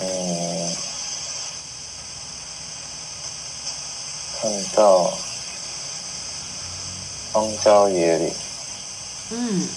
[0.00, 0.76] 嗯，
[4.40, 5.12] 看到
[7.32, 8.34] 荒郊野岭。
[9.30, 9.68] 嗯，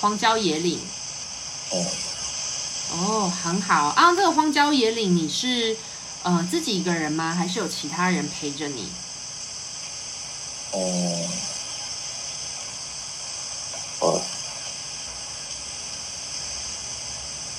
[0.00, 0.80] 荒郊野岭。
[1.72, 1.86] 嗯。
[2.94, 4.14] 哦，很好啊！
[4.14, 5.76] 这个荒郊野岭，你是
[6.22, 7.34] 呃自己一个人吗？
[7.34, 8.92] 还是有其他人陪着你？
[10.72, 11.28] 嗯，
[14.00, 14.20] 我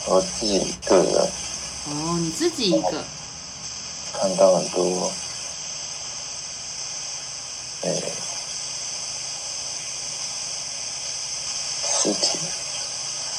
[0.05, 1.31] 我自己一个人。
[1.85, 3.03] 哦，你自己一个。
[4.13, 5.11] 看到很多，
[7.81, 7.89] 哎，
[11.83, 12.37] 尸体。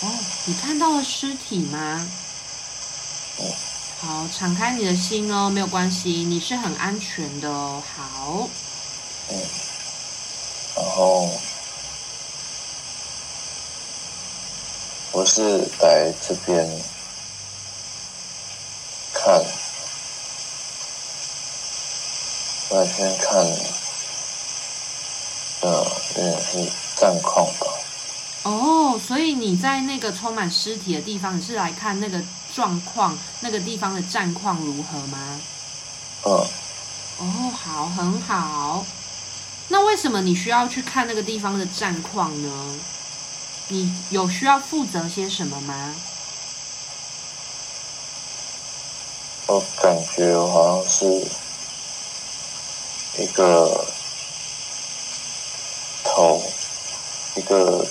[0.02, 0.08] 哦，
[0.46, 2.10] 你看到了尸体吗？
[3.38, 3.52] 嗯。
[4.00, 7.82] 好，敞开你的心哦，没有关系，你是很安全的哦。
[7.96, 8.48] 好。
[9.30, 9.38] 嗯。
[10.76, 11.30] 然后，
[15.12, 16.68] 我是来这边
[19.42, 19.52] 看，
[22.70, 23.34] 我来这边看，
[25.62, 27.66] 呃，有点是战况吧。
[28.44, 32.22] 哦，所以你在那个充满尸体的地方，你是来看那个
[32.54, 35.40] 状况，那个地方的战况如何吗？
[36.26, 36.32] 嗯。
[37.18, 38.84] 哦，好，很好。
[39.68, 42.74] 那为什么你需要去看那个地方的战况呢？
[43.68, 45.94] 你有需要负责些什么吗？
[49.46, 51.04] 我感觉我好像是
[53.22, 53.84] 一个
[56.04, 56.42] 头，
[57.36, 57.86] 一个。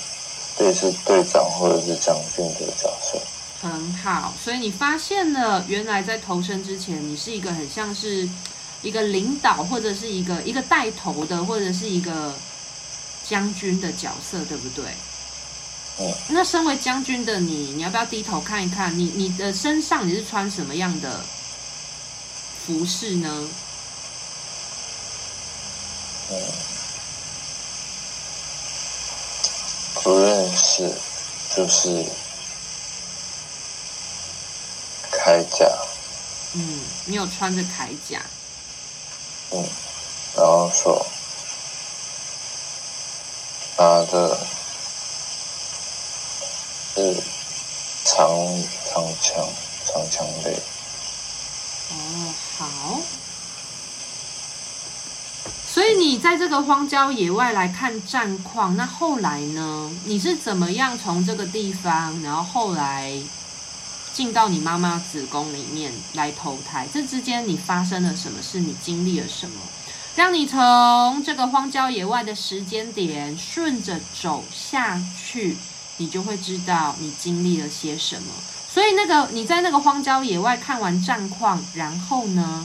[0.60, 3.20] 类似队长或者是将军的角色，
[3.60, 4.32] 很好。
[4.40, 8.26] 所以你发现了，原来在投身之前，你是一个很像是
[8.80, 12.32] 一个领导，或者是一个一个带头的，或者是一个
[13.28, 14.84] 将军的角色，对不对？
[15.98, 16.14] 嗯。
[16.28, 18.96] 那身为将军的你，你要不要低头看一看？
[18.96, 21.18] 你你的身上你是穿什么样的
[22.66, 23.48] 服饰呢？
[26.30, 26.36] 嗯。
[30.02, 30.92] 不认识，
[31.56, 31.88] 就是
[35.10, 35.66] 铠甲。
[36.52, 38.20] 嗯，你有穿着铠甲。
[39.50, 39.66] 嗯，
[40.36, 41.06] 然后手
[43.78, 44.38] 拿着
[46.94, 47.22] 是
[48.04, 48.28] 长
[48.86, 49.48] 长枪，
[49.86, 50.58] 长枪类。
[51.90, 53.00] 哦，好。
[55.72, 55.82] 所
[56.14, 59.90] 你在这个荒郊野外来看战况，那后来呢？
[60.04, 63.12] 你是怎么样从这个地方，然后后来
[64.12, 66.86] 进到你妈妈子宫里面来投胎？
[66.94, 68.60] 这之间你发生了什么事？
[68.60, 69.56] 你经历了什么？
[70.14, 75.56] 让你从这个荒郊野外的时间点顺着走下去，
[75.96, 78.28] 你就会知道你经历了些什么。
[78.72, 82.64] 所以那个你在那个荒郊野外看完战况，然后呢？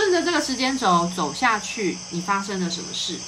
[0.00, 3.20] 顺着这个时间轴走下去，你发生了什么事？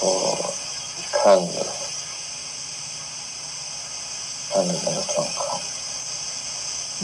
[0.00, 0.54] 我
[1.12, 1.66] 看了，
[4.50, 5.60] 看了那个状况，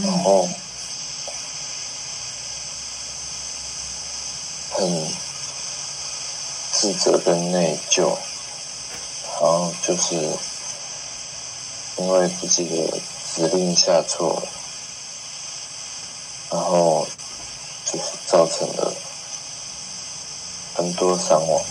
[0.03, 0.49] 然后
[4.71, 5.13] 很
[6.73, 8.17] 自责跟内疚，
[9.27, 10.50] 然后就是。
[12.01, 14.43] 因为自己的指令下错，
[16.51, 17.07] 然后
[17.85, 18.95] 就是造成了
[20.75, 21.63] 很多伤亡。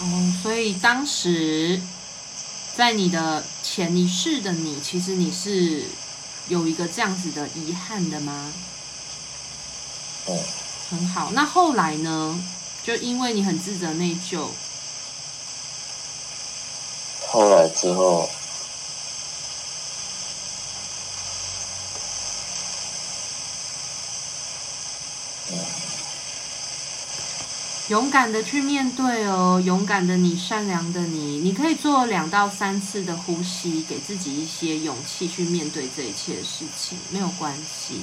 [0.00, 1.78] 哦，所以当时
[2.74, 5.84] 在你的潜意识的你，其实你是
[6.48, 8.50] 有一个这样子的遗憾的吗？
[10.26, 10.38] 嗯，
[10.90, 11.30] 很好。
[11.32, 12.42] 那后来呢？
[12.82, 14.46] 就因为你很自责内疚，
[17.28, 18.26] 后来之后。
[27.88, 38.00] 勇敢的去面对哦，勇敢的你，善良的你，你可以做两到三次的呼吸，给自己一些勇气去面对这一切的事情，没有关系。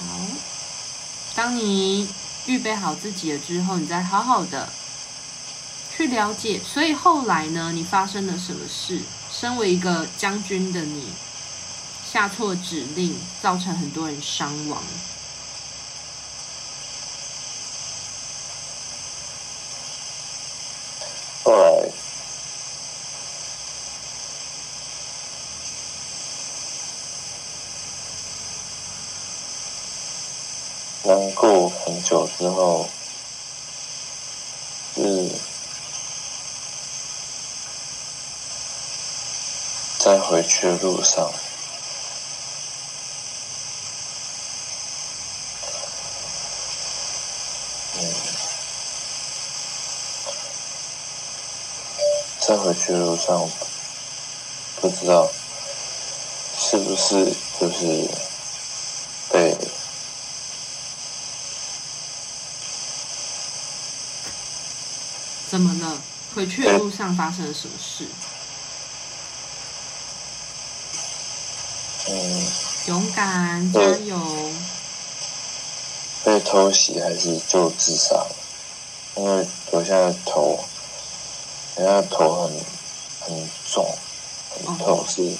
[0.00, 0.18] 好，
[1.36, 2.12] 当你
[2.46, 4.68] 预备好自己了之后，你再好好的
[5.98, 7.72] 去了解，所以后来呢？
[7.74, 9.00] 你发生了什么事？
[9.32, 11.08] 身为一个将军的你，
[12.08, 14.80] 下错指令，造成很多人伤亡。
[21.42, 21.92] 对。
[31.02, 32.88] 难过很久之后，
[34.94, 35.47] 是。
[40.08, 41.30] 在回去的路上，
[47.98, 48.14] 嗯，
[52.40, 53.50] 在回去的路上，
[54.80, 55.30] 不知道
[56.58, 58.08] 是不是就是
[59.30, 59.54] 被。
[65.50, 66.00] 怎么了？
[66.34, 68.06] 回去的路上发生了什么事？
[72.10, 72.46] 嗯，
[72.86, 74.18] 勇敢，加油！
[76.24, 78.36] 被偷袭还是就自杀了？
[79.16, 80.58] 因为我现在头，
[81.76, 82.50] 现在头很
[83.20, 83.86] 很重，
[84.66, 85.36] 很痛，是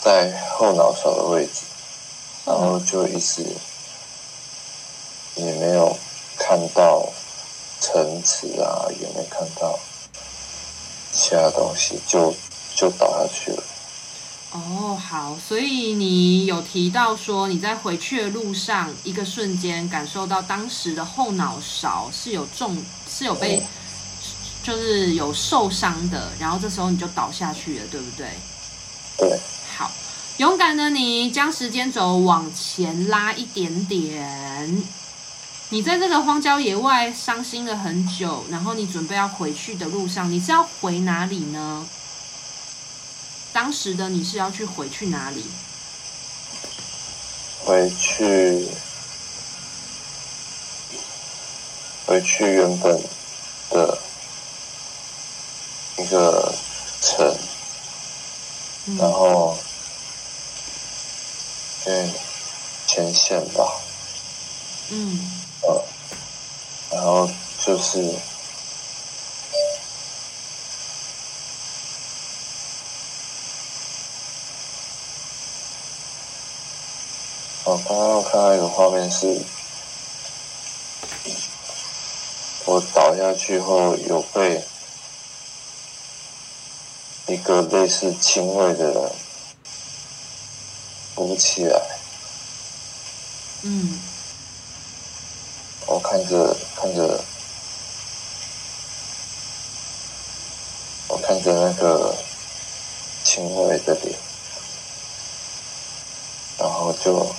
[0.00, 1.62] 在后脑勺的位置，
[2.44, 3.46] 然后就一直
[5.36, 5.96] 也没有
[6.36, 7.08] 看到。
[7.82, 9.78] 层次啊，也没看到
[11.14, 12.34] 其他东西，就
[12.76, 13.62] 就倒下去了。
[14.52, 22.76] 哦，好，所以你有提到说你在回去的路上，一个瞬间感受到当时的后脑勺是有重，
[23.08, 23.66] 是有被，嗯、
[24.64, 28.28] 就是有受伤的，然后这时候你就倒下去了，对不对？
[29.18, 29.40] 对。
[29.76, 29.88] 好，
[30.38, 34.82] 勇敢的你将时间轴往前拉一点点。
[35.68, 41.86] 你在这个荒郊野外伤心了很久，然后你准备要回去的路上，你是要回哪里呢？
[43.52, 45.44] 当时的你是要去回去哪里？
[47.64, 48.68] 回去，
[52.06, 53.00] 回去原本
[53.70, 53.98] 的
[55.98, 56.54] 一个
[57.00, 57.38] 城，
[58.86, 59.56] 嗯、然后，
[61.84, 62.10] 对，
[62.88, 63.64] 前线吧。
[64.90, 65.20] 嗯。
[65.62, 65.84] 呃，
[66.90, 67.30] 然后
[67.64, 67.98] 就是，
[77.70, 79.40] 我刚刚我看到一个画面是，
[82.64, 84.64] 我倒下去后有被
[87.28, 89.12] 一个类似亲卫的人
[91.14, 91.80] 扶起来。
[93.62, 94.00] 嗯。
[95.86, 97.24] 我看着看着，
[101.06, 102.16] 我看着那个
[103.22, 104.18] 亲卫的脸，
[106.58, 107.32] 然后就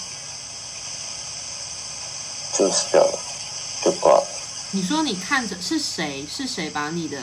[2.62, 3.20] 就死掉了，
[3.84, 4.28] 就挂了。
[4.72, 6.26] 你说你看着是谁？
[6.30, 7.18] 是谁把你的？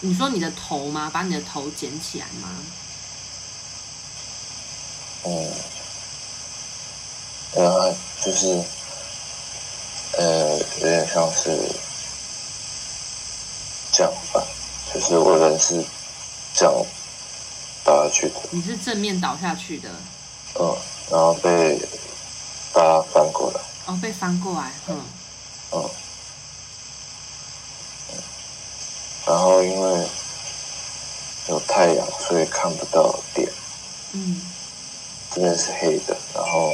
[0.00, 1.10] 你说你的头吗？
[1.12, 2.48] 把你的头捡起来吗？
[5.24, 5.52] 嗯，
[7.54, 7.94] 然后
[8.24, 8.64] 就是。
[10.18, 11.50] 呃，有点像是
[13.92, 14.42] 这样吧，
[14.94, 15.84] 就是我人是
[16.54, 16.72] 这样
[17.84, 18.36] 倒下去的。
[18.50, 19.90] 你是正面倒下去的。
[20.58, 20.74] 嗯，
[21.10, 21.78] 然后被
[22.72, 23.60] 大家翻过来。
[23.86, 25.00] 哦，被翻过来，嗯。
[25.72, 25.90] 嗯。
[29.26, 30.08] 然后因为
[31.48, 33.50] 有太阳，所以看不到点。
[34.12, 34.40] 嗯。
[35.32, 36.72] 这边是黑的，然后。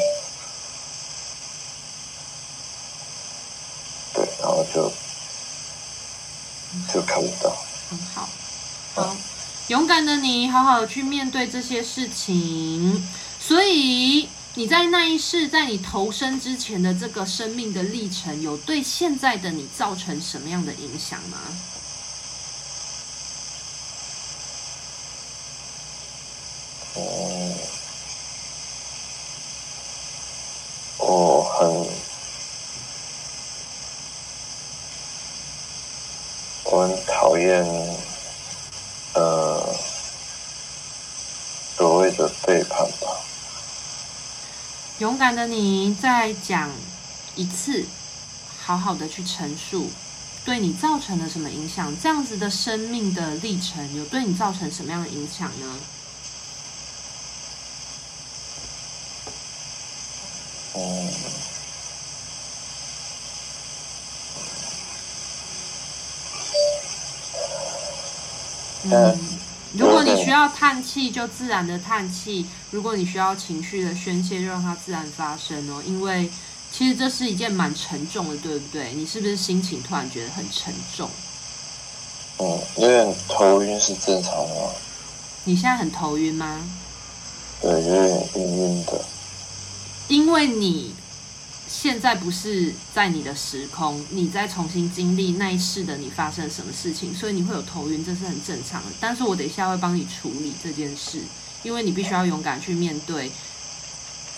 [4.73, 4.90] 就
[6.90, 7.54] 就看不到。
[7.90, 8.28] 很好，
[8.95, 9.16] 好，
[9.69, 13.07] 勇敢的你，好好的去面对这些事情。
[13.38, 21.38] 所以你在那一世，在你投生之前的这个生命的历程，有对现在的你造成什么样的影响吗？
[26.97, 27.56] 嗯，
[30.99, 32.02] 我很。
[36.64, 37.62] 我很讨厌，
[39.14, 39.75] 呃，
[41.76, 43.09] 所谓的背叛吧。
[45.23, 46.69] 勇敢的你，再讲
[47.37, 47.87] 一次，
[48.61, 49.88] 好好的去陈述，
[50.45, 51.97] 对你造成了什么影响？
[52.00, 55.76] 这样子的生命的历程，有对你造成什么样的影响呢？
[60.73, 61.09] 哦。
[68.85, 69.31] 嗯，
[70.32, 75.82] 要叹气，就自然的叹气；如果你需要情绪的宣泄，就让它自然发生哦。
[75.86, 76.30] 因为
[76.72, 78.92] 其实这是一件蛮沉重的，对不对？
[78.94, 81.08] 你是不是心情突然觉得很沉重？
[82.38, 84.70] 嗯，有点头晕是正常的吗？
[85.44, 86.60] 你现在很头晕吗？
[87.60, 89.00] 对，有点晕晕的。
[90.08, 90.91] 因为你
[91.82, 98.88] 现在不是在你的时空，你在重新经历那一世的你发生什么事情，所以你会有头晕，这是很正常的。
[99.00, 101.18] 但是我等一下会帮你处理这件事，
[101.64, 103.32] 因为你必须要勇敢去面对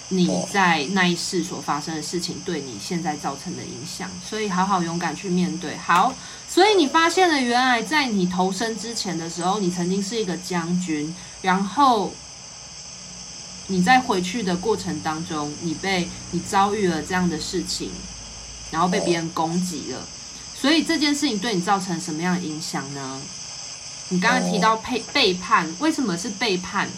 [0.09, 5.77] 你在那一世所发生的事情对你现在造成的影响，所以好好勇敢去面对。
[5.77, 6.15] 好，
[6.49, 12.11] 所以你发现了原来在你投生之前的时候，你曾经是一个将军，然后。
[13.69, 17.91] 你在回去的过程当中，你被你遭遇了这样的事情，
[18.71, 20.07] 然后被别人攻击了，
[20.55, 23.21] 所以这件事情对你造成什么样的影响呢？
[24.11, 26.91] 你刚刚提到背背叛，为什么是背叛？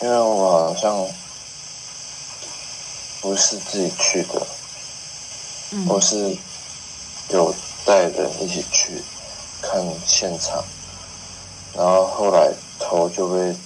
[0.00, 1.06] 因为我好像
[3.20, 4.46] 不是自己去的，
[5.72, 6.36] 嗯，我是
[7.28, 7.54] 有
[7.84, 9.02] 带人一起去
[9.62, 10.64] 看现场。
[11.76, 13.56] 然后后来头就被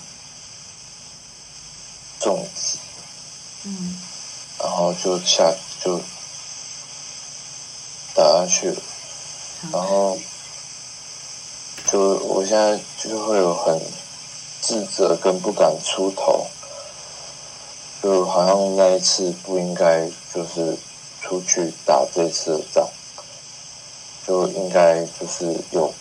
[2.18, 2.78] 重击，
[3.64, 3.96] 嗯，
[4.58, 6.00] 然后就下就
[8.14, 8.80] 打下去了，
[9.72, 10.18] 然后
[11.86, 13.78] 就我现在就会有很
[14.62, 16.46] 自责跟不敢出头，
[18.02, 20.78] 就好像那一次不应该就是
[21.20, 22.88] 出去打这次的仗，
[24.26, 25.92] 就应该就是有。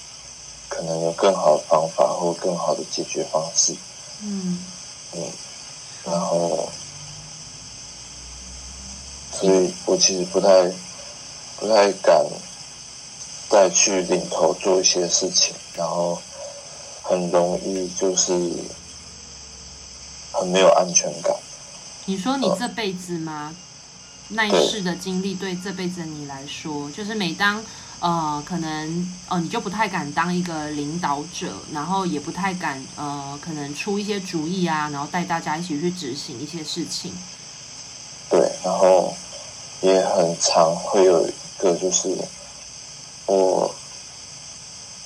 [0.78, 3.76] 可能有更好的方法或更好的解决方式。
[4.22, 4.64] 嗯
[5.14, 5.24] 嗯，
[6.06, 6.70] 然后，
[9.32, 10.72] 所以我其实不太
[11.60, 12.24] 不太敢
[13.50, 16.22] 再去领头做一些事情，然后
[17.02, 18.32] 很容易就是
[20.32, 21.36] 很没有安全感。
[22.06, 23.50] 你说你这辈子吗？
[24.30, 27.66] 嗯、那一世的经历对这辈子的你来说，就是每当。
[28.00, 37.12] 呃，可能呃，你就不太敢当一个领导者，然后也不太敢呃，可能出一些主意啊，然后带大家一起去执行一些事情。
[38.30, 39.12] 对，然后
[39.82, 42.16] 也很常会有一个，就是
[43.26, 43.74] 我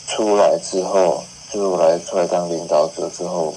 [0.08, 3.56] 出来之后，就是我来出来当领导者之后，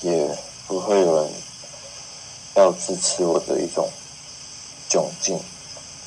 [0.00, 1.32] 也不会有人
[2.56, 3.88] 要支持我的一种
[4.90, 5.38] 窘境。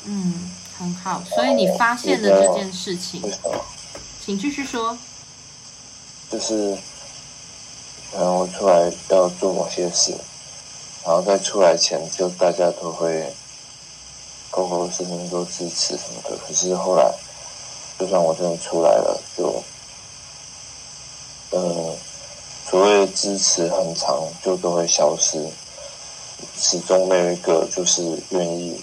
[0.04, 0.50] 嗯。
[0.78, 3.22] 很好，所以你发现了这件事情，
[4.24, 4.96] 请继续说。
[6.30, 6.76] 就是，
[8.12, 10.12] 然后我出来要做某些事，
[11.04, 13.32] 然后在出来前，就大家都会，
[14.50, 16.36] 口口声声都支持什么的。
[16.36, 17.10] 可是后来，
[17.98, 19.62] 就算我真的出来了，就，
[21.52, 21.96] 嗯，
[22.68, 25.48] 所谓的支持很长，就都会消失，
[26.58, 28.82] 始终没有一个就是愿意。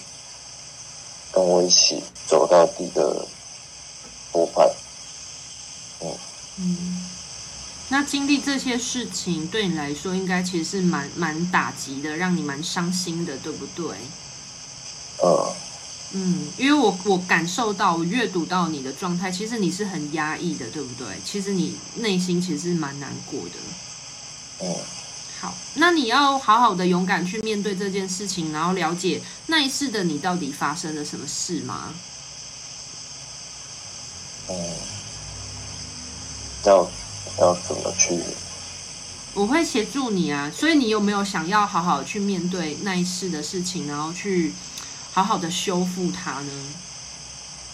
[1.33, 3.25] 跟我一起走到底的
[4.31, 4.69] 伙伴，
[6.01, 6.15] 嗯
[6.59, 7.05] 嗯，
[7.89, 13.97] 那经历这些事情对你来说，应该其实是蛮蛮打击的，让你蛮伤心的，对不对？
[15.17, 15.55] 呃，
[16.11, 21.07] 嗯，因为我我感受到，我阅读到你的状态，其实你是很压抑的，对不对？
[21.25, 23.55] 其实你内心其实是蛮难过的，
[24.67, 24.75] 嗯。
[25.43, 31.93] 好，那你要好好的勇敢去面对这件事情，然后了解那一世的你到底发生了什么事吗？
[34.47, 34.55] 嗯，
[36.63, 36.89] 要
[37.41, 38.17] 要怎么去？
[39.33, 44.53] 我会协助你啊，所以你有没有想要好好去面对那一世的事情，然后去
[45.11, 46.51] 好好的修复它呢？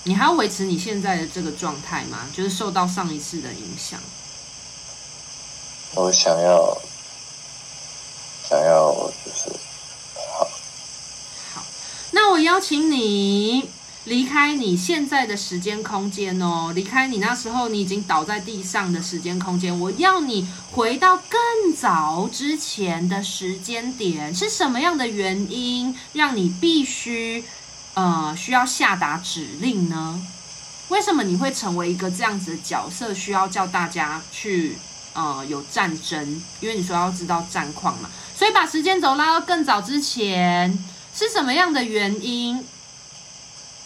[0.05, 2.25] 你还要维持你现在的这个状态吗？
[2.33, 3.99] 就是受到上一次的影响？
[5.93, 6.75] 我想要。
[8.49, 8.91] 想要
[9.23, 9.47] 就是
[10.15, 10.47] 好，
[11.53, 11.63] 好，
[12.11, 13.69] 那我邀请你
[14.05, 19.79] 离开你现在的时间空间哦，离开你那时候你已经倒在地上的时间空间。
[19.79, 27.43] 我要你回到更早之前的时间点，是什么样的原因让你必须
[27.93, 30.19] 呃需要下达指令呢？
[30.87, 34.75] 为什么你会成为一个这样子的角色，需要叫大家去
[35.13, 36.41] 呃有战争？
[36.61, 38.09] 因为你说要知道战况嘛。
[38.39, 40.81] 所以把时间轴拉到更早之前，
[41.13, 42.65] 是什么样的原因？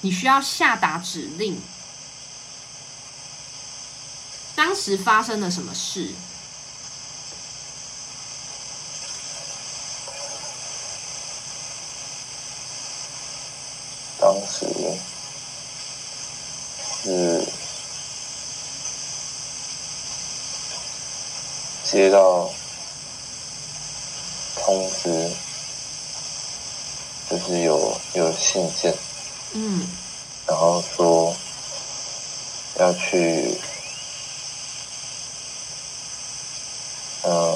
[0.02, 1.60] 你需要下达指令。
[4.54, 6.12] 当时发生了什么事？
[14.22, 14.68] 当时
[17.04, 17.52] 是
[21.84, 22.54] 接到。
[24.66, 25.30] 通知
[27.30, 28.96] 就是有有信件，
[29.54, 29.86] 嗯，
[30.48, 31.36] 然后说
[32.80, 33.58] 要去，
[37.24, 37.56] 嗯，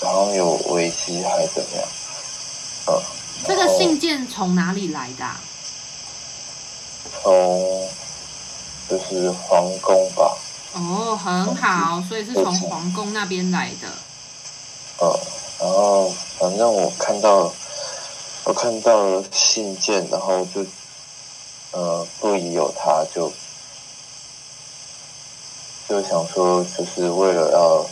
[0.00, 1.88] 然后有危机还怎么样？
[2.86, 3.02] 嗯，
[3.46, 5.40] 这个信件从哪里来的啊？
[7.22, 7.88] 从
[8.88, 10.36] 就是皇宫吧。
[10.74, 13.88] 哦，很好，所以是从皇宫那边来的。
[15.00, 15.31] 嗯，然
[15.72, 17.50] 然后反正我看到，
[18.44, 20.60] 我看到了信件，然后就
[21.70, 23.32] 呃不疑有他，就
[25.88, 27.86] 就想说，就是为了要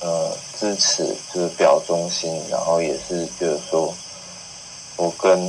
[0.00, 3.94] 呃支持，就是表忠心，然后也是觉得说，
[4.96, 5.46] 我跟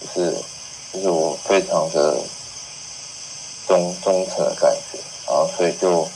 [0.00, 0.36] 就是
[0.92, 2.18] 就是我非常的
[3.68, 4.98] 忠忠诚的感觉，
[5.28, 6.08] 然后所以就。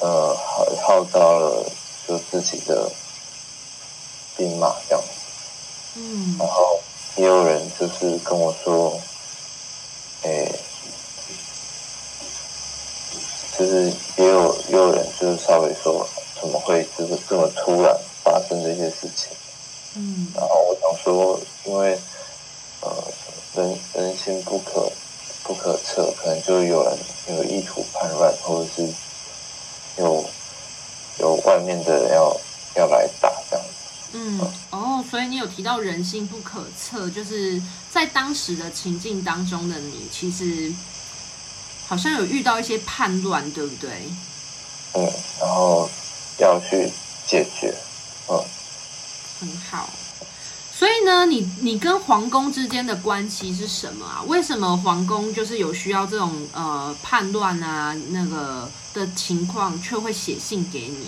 [0.00, 1.64] 呃，号号召了
[2.06, 2.90] 就自己的
[4.36, 5.26] 兵马这样子，
[5.96, 6.82] 嗯，然后
[7.16, 9.00] 也有人就是跟我说，
[10.22, 10.60] 诶，
[13.58, 16.08] 就是也有也有人就是稍微说，
[16.40, 19.36] 怎么会就是这么突然发生这些事情，
[19.96, 22.02] 嗯，然后我想说，因为
[22.82, 23.12] 呃
[23.54, 24.92] 人人心不可
[25.42, 28.94] 不可测，可能就有人有意图叛乱，或者是。
[29.96, 30.34] 有
[31.18, 32.36] 有外面的人要
[32.76, 33.70] 要来打这样子，
[34.12, 34.40] 嗯，
[34.70, 40.72] 哦，所以你有提到人性不可测，就是在当时的情境当中的你，其实
[41.86, 43.90] 好像有遇到一些叛乱，对不对？
[44.94, 45.04] 嗯，
[45.40, 45.88] 然后
[46.38, 46.90] 要去
[47.26, 47.74] 解决，
[48.28, 48.44] 嗯，
[49.40, 49.88] 很好。
[50.76, 54.22] 所以呢，你你跟皇宫之间的关系是什么啊？
[54.26, 61.06] 为什么皇宫就是有需要这种呃叛乱啊那个的情况，却会写信给你？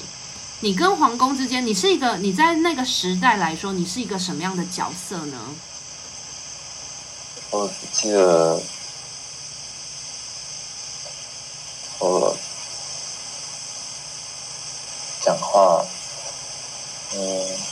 [0.61, 5.37] 你跟皇宫之间，你是一个你在那个时代来说，你是一个什么样的角色呢？
[7.51, 8.63] 我记得
[11.99, 12.37] 我
[15.23, 15.85] 讲话，
[17.15, 17.67] 嗯。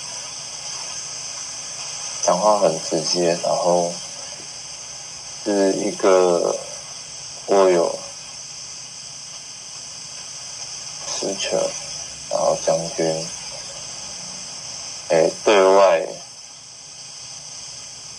[2.26, 3.90] 讲话很直接，然后
[5.42, 6.54] 是一个
[7.46, 7.98] 我有
[11.08, 11.58] 实权，
[12.28, 13.26] 然后将军，
[15.08, 16.06] 哎，对外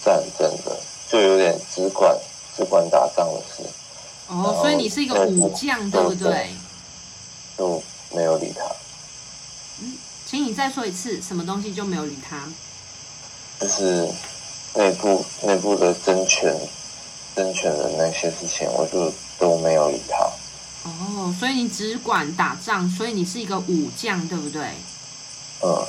[0.03, 0.75] 战争的，
[1.07, 2.17] 就有点只管
[2.57, 3.61] 只管打仗的事。
[4.27, 6.49] 哦，所以你是一个武将，对不对？
[7.55, 8.65] 就没有理他。
[9.81, 12.43] 嗯，请你再说一次，什么东西就没有理他？
[13.59, 14.07] 就是
[14.75, 16.55] 内部内部的争权
[17.35, 20.17] 争权的那些事情，我就都没有理他。
[20.89, 24.61] 哦，所以你只管打仗，所以你是一个武将，对不对？
[25.63, 25.85] 嗯，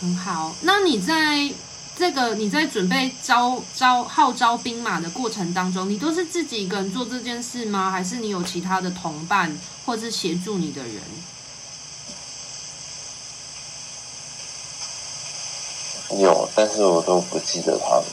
[0.00, 0.54] 很好。
[0.60, 1.50] 那你在
[1.96, 7.90] 这个你在准备招招号召兵马的过程当中，你都是自己一个人做这件事吗？
[7.90, 11.00] 还是你有其他的同伴，或是协助你的人？
[16.10, 18.04] 有，但是我都不记得他们。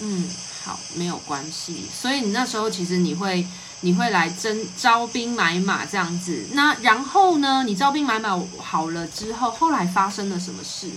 [0.00, 0.28] 嗯，
[0.64, 1.86] 好，没有关系。
[1.92, 3.46] 所以你那时候其实你会
[3.80, 6.46] 你会来征招兵买马这样子。
[6.52, 7.62] 那然后呢？
[7.66, 10.90] 你招兵买马好了之后，后来发生了什么事？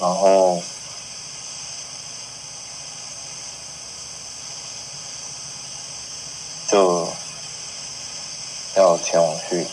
[0.00, 0.60] 然后
[6.66, 7.08] 就
[8.74, 9.64] 要前往去。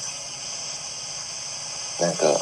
[2.00, 2.40] 那个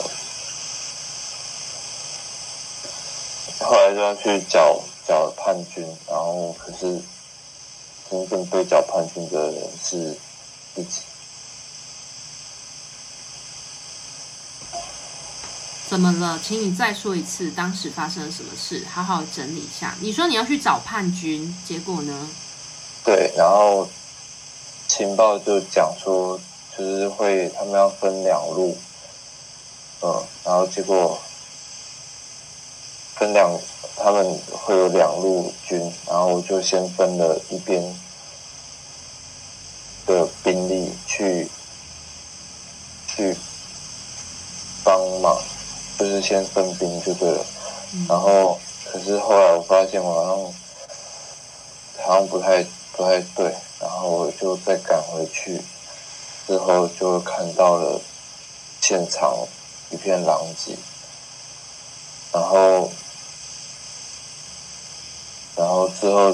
[3.59, 7.01] 后来就要去缴缴叛军，然后可是
[8.09, 10.15] 真正被缴叛军的人是
[10.75, 11.01] 自己。
[15.89, 16.39] 怎么了？
[16.43, 18.85] 请你再说一次，当时发生了什么事？
[18.93, 19.95] 好好整理一下。
[20.01, 22.29] 你说你要去找叛军，结果呢？
[23.05, 23.87] 对，然后
[24.87, 26.37] 情报就讲说，
[26.77, 28.77] 就是会他们要分两路。
[30.01, 31.19] 嗯，然后结果
[33.15, 33.59] 分两，
[33.97, 37.81] 他们会有两路军，然后我就先分了一边
[40.05, 41.49] 的兵力去
[43.07, 43.35] 去
[44.83, 45.35] 帮忙，
[45.97, 47.43] 就是先分兵就对了。
[48.07, 50.53] 然后可是后来我发现我好
[51.95, 55.59] 像好像不太不太对，然后我就再赶回去，
[56.45, 57.99] 之后就看到了
[58.79, 59.47] 现场。
[59.89, 60.77] 一片狼藉，
[62.33, 62.91] 然后，
[65.55, 66.33] 然后之后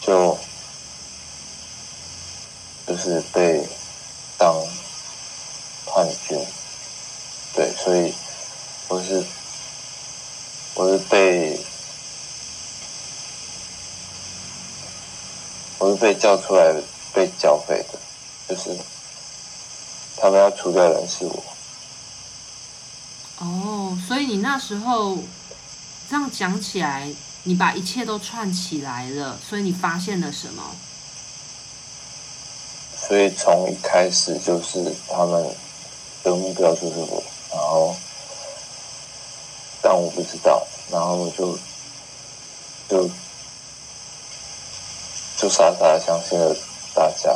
[0.00, 0.38] 就
[2.86, 3.68] 就是被
[4.36, 4.54] 当
[5.86, 6.38] 叛军，
[7.54, 8.14] 对，所以
[8.88, 9.24] 我是
[10.74, 11.58] 我是被
[15.78, 16.72] 我是被叫出来
[17.14, 17.98] 被剿匪的，
[18.46, 18.76] 就是
[20.20, 21.42] 他们要除掉人是我。
[23.38, 25.16] 哦，所以你那时候
[26.08, 27.10] 这样讲起来，
[27.44, 30.62] 你把一切都串起来了，所以你发现了什么？
[33.00, 35.42] 所以从一开始就是他们
[36.22, 37.96] 的目标就是我，然后
[39.82, 41.58] 但我不知道，然后我就
[42.88, 43.08] 就
[45.38, 46.54] 就傻傻的相信了
[46.94, 47.34] 大家。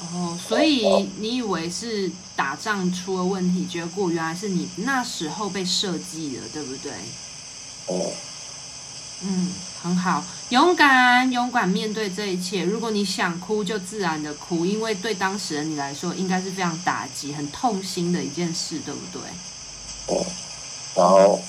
[0.00, 0.86] 哦，所以
[1.18, 6.92] 你以为是打仗出了问题，结果原来是你那时候被设计了，对不对？
[7.86, 8.12] 哦。
[9.20, 12.62] 嗯，很好，勇敢，勇敢面对这一切。
[12.62, 19.20] 如果你想哭，就自然的哭，因为对当时的你来说，应该是非常打击、很痛心的一件事，对不对？
[20.06, 20.26] 对。
[20.94, 21.40] 然后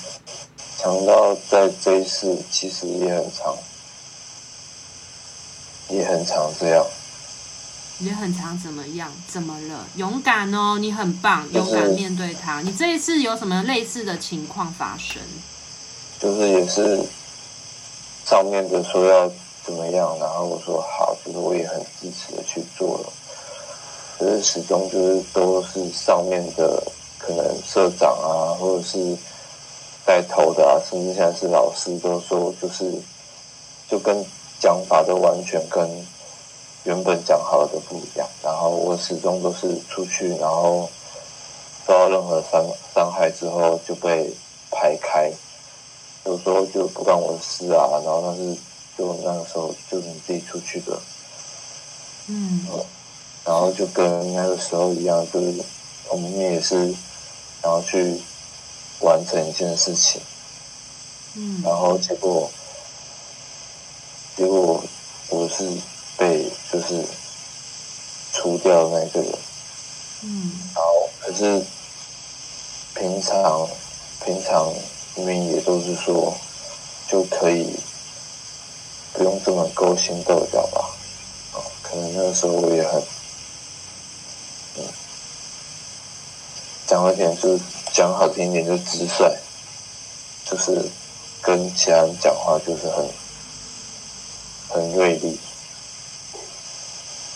[0.82, 3.56] 想到在这一世，其实也很长，
[5.90, 6.84] 也很长这样。
[8.00, 9.12] 也很常怎么样？
[9.28, 9.86] 怎么了？
[9.96, 12.60] 勇敢哦，你很棒，勇敢面对它。
[12.62, 15.20] 你这一次有什么类似的情况发生？
[16.18, 17.02] 就是也是
[18.24, 19.30] 上面的说要
[19.64, 23.12] 怎么样，然后我说好，就是我也很支持的去做了。
[24.18, 26.82] 可是始终就是都是上面的，
[27.18, 29.16] 可能社长啊，或者是
[30.06, 32.92] 带头的啊，甚至现在是老师都说，就是
[33.88, 34.24] 就跟
[34.58, 35.86] 讲法都完全跟。
[36.84, 40.88] 原本讲好的不一样，然后我始终都是出去，然后
[41.86, 44.32] 受到任何伤伤害之后就被
[44.70, 45.30] 排开，
[46.24, 48.56] 有时候就不关我的事啊，然后但是
[48.96, 50.98] 就那个时候就是你自己出去的，
[52.28, 52.66] 嗯，
[53.44, 55.62] 然后就跟那个时候一样，就是
[56.08, 56.86] 我们也是
[57.62, 58.18] 然后去
[59.00, 60.20] 完成一件事情，
[61.36, 62.50] 嗯，然后结果
[64.34, 64.82] 结果
[65.28, 65.70] 我是。
[66.20, 67.02] 被就是
[68.30, 69.38] 除掉的那个人，
[70.22, 71.64] 嗯，然后可是
[72.94, 73.66] 平常
[74.22, 74.70] 平常
[75.16, 76.36] 因为也都是说
[77.08, 77.74] 就可以
[79.14, 80.90] 不用这么勾心斗角吧，
[81.54, 83.02] 哦，可能那个时候我也很，
[84.76, 84.84] 嗯，
[86.86, 87.58] 讲好点就
[87.94, 89.34] 讲好听一点就直率，
[90.44, 90.86] 就是
[91.40, 93.08] 跟其他人讲话就是很
[94.68, 95.40] 很锐利。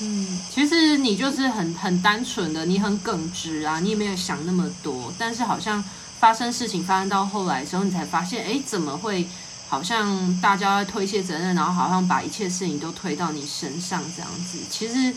[0.00, 5.12] 嗯，其实你就是很很单纯的，你很耿直啊，你也没有想那么多。
[5.16, 5.82] 但是好像
[6.18, 9.28] 发生事情发生到后来的时候，你才发现，哎，怎么会
[9.68, 14.58] 好像大家在推卸责任，然后好像把一切事情都推到你身上这样子。
[14.68, 15.14] 其实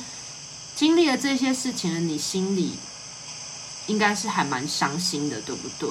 [0.75, 2.73] 经历了这些事情你心里
[3.87, 5.89] 应该是还蛮伤心的，对不对？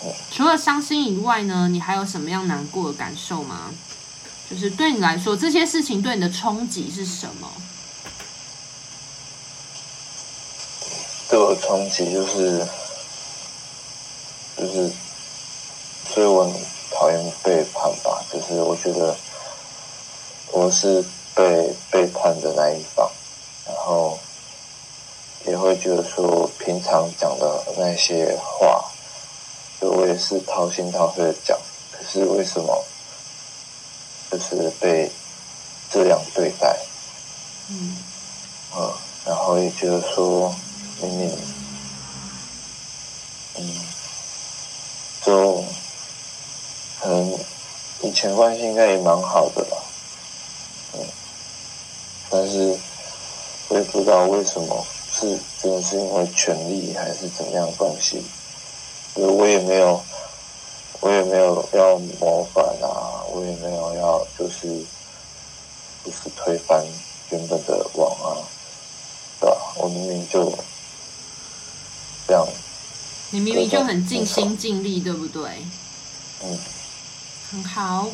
[0.00, 3.70] 哦除了伤心以外呢，你还有什么样难过的感受吗？
[4.50, 7.48] 就是对你来说，这些事情对你的冲击是什么？
[11.28, 12.66] 对我的冲击就是，
[14.56, 14.90] 就是，
[16.08, 16.52] 所以我很
[16.90, 18.24] 讨厌背叛吧。
[18.32, 19.14] 就是我觉得
[20.52, 23.10] 我是被背叛的那一方，
[23.66, 24.18] 然后
[25.46, 28.84] 也会觉得说，平常讲的那些话，
[29.80, 31.58] 就我也是掏心掏肺的讲，
[31.92, 32.84] 可是为什么？
[34.30, 35.10] 就是被
[35.90, 36.78] 这样对待，
[37.70, 37.96] 嗯，
[38.76, 38.92] 嗯，
[39.24, 40.54] 然后也觉得说，
[41.00, 41.30] 明明，
[43.56, 43.62] 嗯，
[45.24, 45.64] 就
[47.00, 47.38] 可能
[48.02, 49.76] 以前关系应该也蛮好的吧，
[50.94, 51.06] 嗯，
[52.30, 52.76] 但是
[53.68, 58.22] 我也不知道为什么是真的是因为权力还是怎样的关系，
[59.16, 60.00] 因为我也没有。
[61.00, 64.66] 我也没有要谋反啊，我也没有要就是
[66.04, 66.84] 就是推翻
[67.30, 68.42] 原本的网啊，
[69.38, 69.56] 对吧？
[69.76, 70.52] 我明明就
[72.28, 72.46] 这样，
[73.30, 75.42] 你明明就很尽心尽力，对不对？
[76.44, 76.58] 嗯，
[77.50, 78.10] 很好，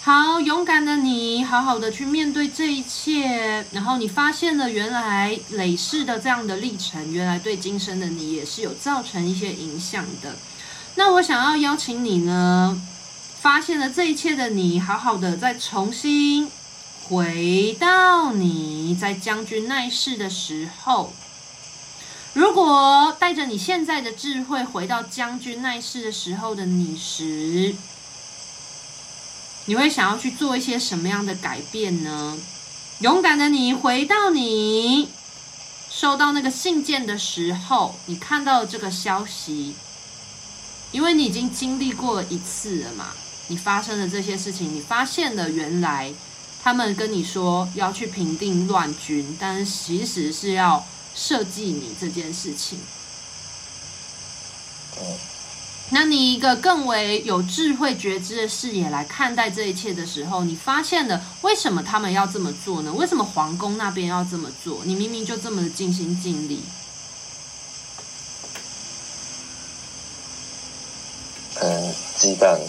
[0.00, 10.36] 好勇敢的你，好好的去面对这一切，然后你发现了原来累世的这样的历程，原来对今生的你也是有造成一些影响的。
[10.94, 12.80] 那我想要邀请你呢，
[13.40, 16.48] 发现了这一切的你，好好的再重新
[17.08, 21.12] 回到你在将军那世的时候，
[22.36, 27.74] 如果带着你现在的智慧回到将军那一世的时候的你时，
[29.64, 32.36] 你会想要去做一些什么样的改变呢？
[32.98, 35.08] 勇敢的你回到你
[35.90, 39.74] 收到那个信件的时候，你看到了这个消息。
[40.92, 43.06] 因为你已经经历过一次了嘛，
[43.48, 46.12] 你发生的这些事情，你发现了原来
[46.62, 52.78] 他们跟你说要去平定乱军，但是其实是要设计你这件事情。
[55.90, 62.92] 那你一个更为有智慧觉知的视野来看待这一切的时候，你发现了为什么他们要这么做呢？
[62.92, 64.80] 为什么皇宫那边要这么做？
[64.84, 66.62] 你明明就这么的尽心尽力。
[71.60, 72.60] 嗯，鸡蛋，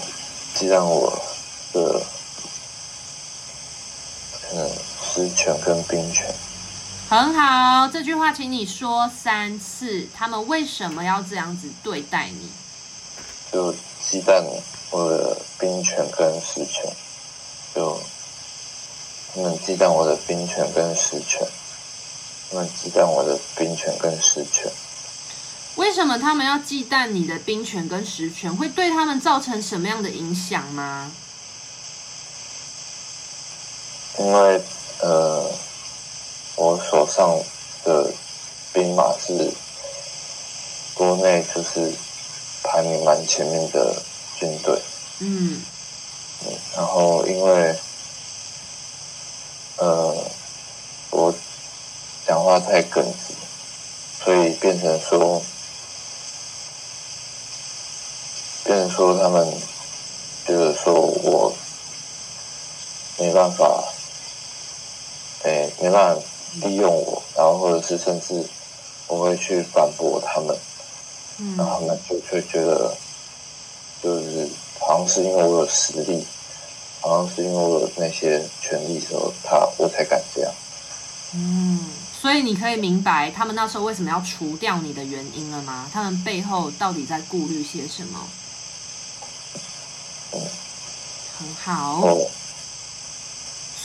[0.53, 1.11] 鸡蛋，我
[1.73, 2.05] 的，
[4.53, 4.69] 嗯，
[5.01, 6.33] 实权跟兵权。
[7.09, 10.05] 很好，这句话请你说三次。
[10.13, 12.49] 他们为什么要这样子对待你？
[13.49, 14.43] 就鸡蛋，
[14.91, 16.83] 我的兵权跟实权，
[17.73, 17.97] 就
[19.33, 21.47] 他们鸡蛋我的兵权跟实权，
[22.51, 24.69] 他们鸡蛋我的兵权跟实权。
[25.77, 28.53] 为什么他们要忌惮你的兵权跟实权？
[28.53, 31.09] 会对他们造成什么样的影响吗？
[34.19, 34.61] 因为
[34.99, 35.49] 呃，
[36.57, 37.39] 我手上
[37.85, 38.11] 的
[38.73, 39.53] 兵马是
[40.93, 41.95] 国内就是。
[42.69, 43.95] 排名蛮前面的
[44.37, 44.77] 军队，
[45.19, 45.61] 嗯，
[46.75, 47.79] 然后因为，
[49.77, 50.13] 呃，
[51.11, 51.33] 我
[52.27, 53.33] 讲话太耿直，
[54.21, 55.41] 所以变成说，
[58.65, 59.49] 变成说他们
[60.45, 61.55] 觉得说我
[63.17, 63.81] 没办法，
[65.43, 66.21] 哎，没办法
[66.61, 68.43] 利用我，然后或者是甚至
[69.07, 70.55] 我会去反驳他们。
[71.55, 72.97] 然后他们就会觉得，
[74.01, 76.25] 就是好像是因为我有实力，
[76.99, 80.51] 好像是因为我有那些权力时候，他我才敢这样。
[81.35, 81.79] 嗯，
[82.19, 85.87] 所以你可以明白他们那时候为什么要除掉你的原因了吗？
[85.93, 88.19] 他们背后到底在顾虑些什么？
[90.31, 90.41] 嗯，
[91.37, 92.01] 很好。
[92.01, 92.27] 哦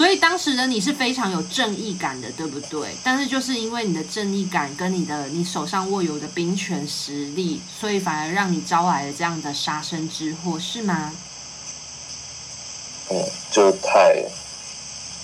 [0.03, 2.88] 所以当时的你是非常有正义感的，对不对？
[3.05, 11.12] 但是就是因为你的正义感跟你的你手上握有的兵权实力，所以反而让你招来了这样的杀身之祸，是吗？
[13.11, 14.25] 嗯，就太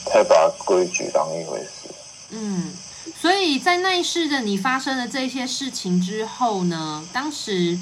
[0.07, 1.93] 太把规矩当一回事。
[2.31, 2.73] 嗯，
[3.21, 7.77] 所以在那一世的你发生了这些事情之后呢，当时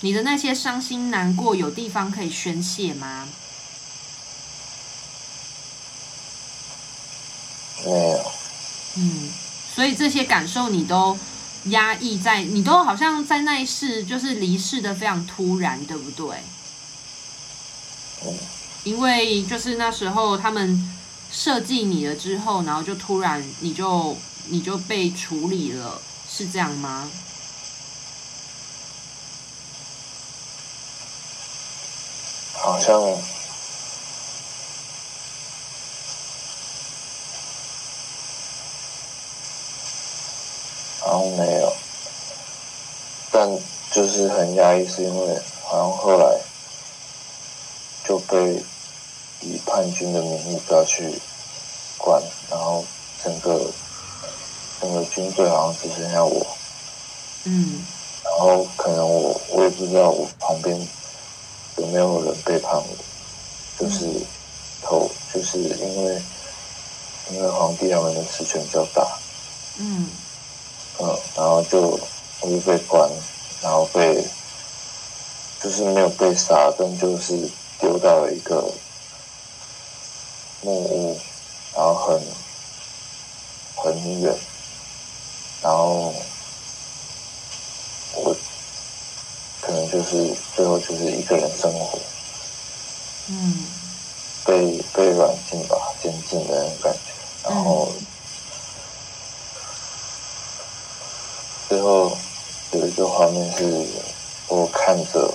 [0.00, 3.28] 你的那些伤心难过有地方可以宣泄吗？
[7.84, 8.32] 没有，
[8.96, 9.28] 嗯，
[9.74, 11.18] 所以这些感受你都
[11.64, 16.36] 压抑在，你都好像在那一世就是离世的非常突然，对不对？
[18.22, 18.32] 哦，
[18.84, 20.96] 因为就是那时候他们
[21.30, 24.16] 设计你了之后，然后就突然你就
[24.46, 27.10] 你就被处理了，是这样吗？
[32.54, 32.98] 好像。
[41.14, 41.72] 好像没有，
[43.30, 43.48] 但
[43.92, 46.40] 就是很压抑，是因为好像后来
[48.04, 48.64] 就被
[49.42, 51.20] 以叛军的名义抓去
[51.98, 52.84] 关，然后
[53.22, 53.72] 整个
[54.80, 56.44] 整个军队好像只剩下我，
[57.44, 57.86] 嗯，
[58.24, 60.76] 然后可能我我也不知道我旁边
[61.76, 62.96] 有没有人背叛我，
[63.78, 64.04] 就是
[64.82, 66.22] 头就是因为
[67.30, 69.20] 因为皇帝他们的实权比较大，
[69.78, 70.10] 嗯。
[71.00, 71.80] 嗯，然后就
[72.40, 73.10] 我就被关，
[73.62, 74.14] 然后被
[75.60, 77.34] 就是没有被杀，但就是
[77.78, 78.62] 丢到了一个
[80.60, 81.20] 木屋，
[81.74, 82.22] 然后很
[83.74, 84.32] 很远，
[85.60, 86.14] 然后
[88.12, 88.34] 我
[89.60, 90.16] 可能就是
[90.52, 91.98] 最后就是一个人生活，
[93.28, 93.68] 嗯，
[94.44, 97.92] 被被软禁吧，监禁的那种感觉，然后。
[97.98, 98.03] 嗯
[101.74, 102.16] 最后
[102.70, 103.84] 有一个画面是，
[104.46, 105.34] 我看着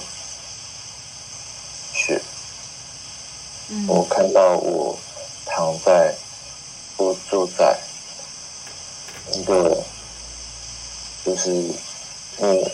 [1.91, 2.21] 雪，
[3.67, 4.97] 嗯，我看到我
[5.45, 6.15] 躺在，
[6.95, 7.77] 我坐在
[9.33, 9.83] 一个
[11.25, 11.49] 就是
[12.37, 12.71] 木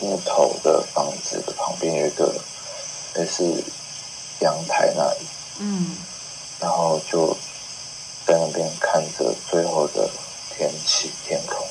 [0.00, 2.34] 木头的房子的旁边有一个
[3.14, 3.62] 类似
[4.40, 5.26] 阳台那里，
[5.60, 5.96] 嗯，
[6.58, 7.32] 然后就
[8.26, 10.10] 在那边看着最后的
[10.50, 11.64] 天气天空。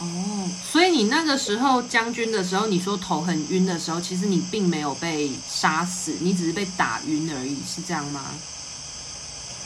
[0.00, 8.24] 哦，所以你那个时候将军的时候，你说头很晕的时候，其实你并没有被杀死，你只是被打晕而已，是这样吗？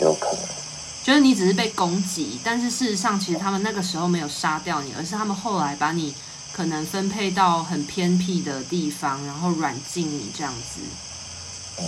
[0.01, 0.40] 有可能，
[1.05, 6.12] 就是你只是被攻击，但是事实上，其实他们那个时候没有杀掉你，而是他们后来把你
[6.53, 10.81] 可能分配到很偏僻的地方，然后软禁你这样子。
[11.79, 11.87] 嗯，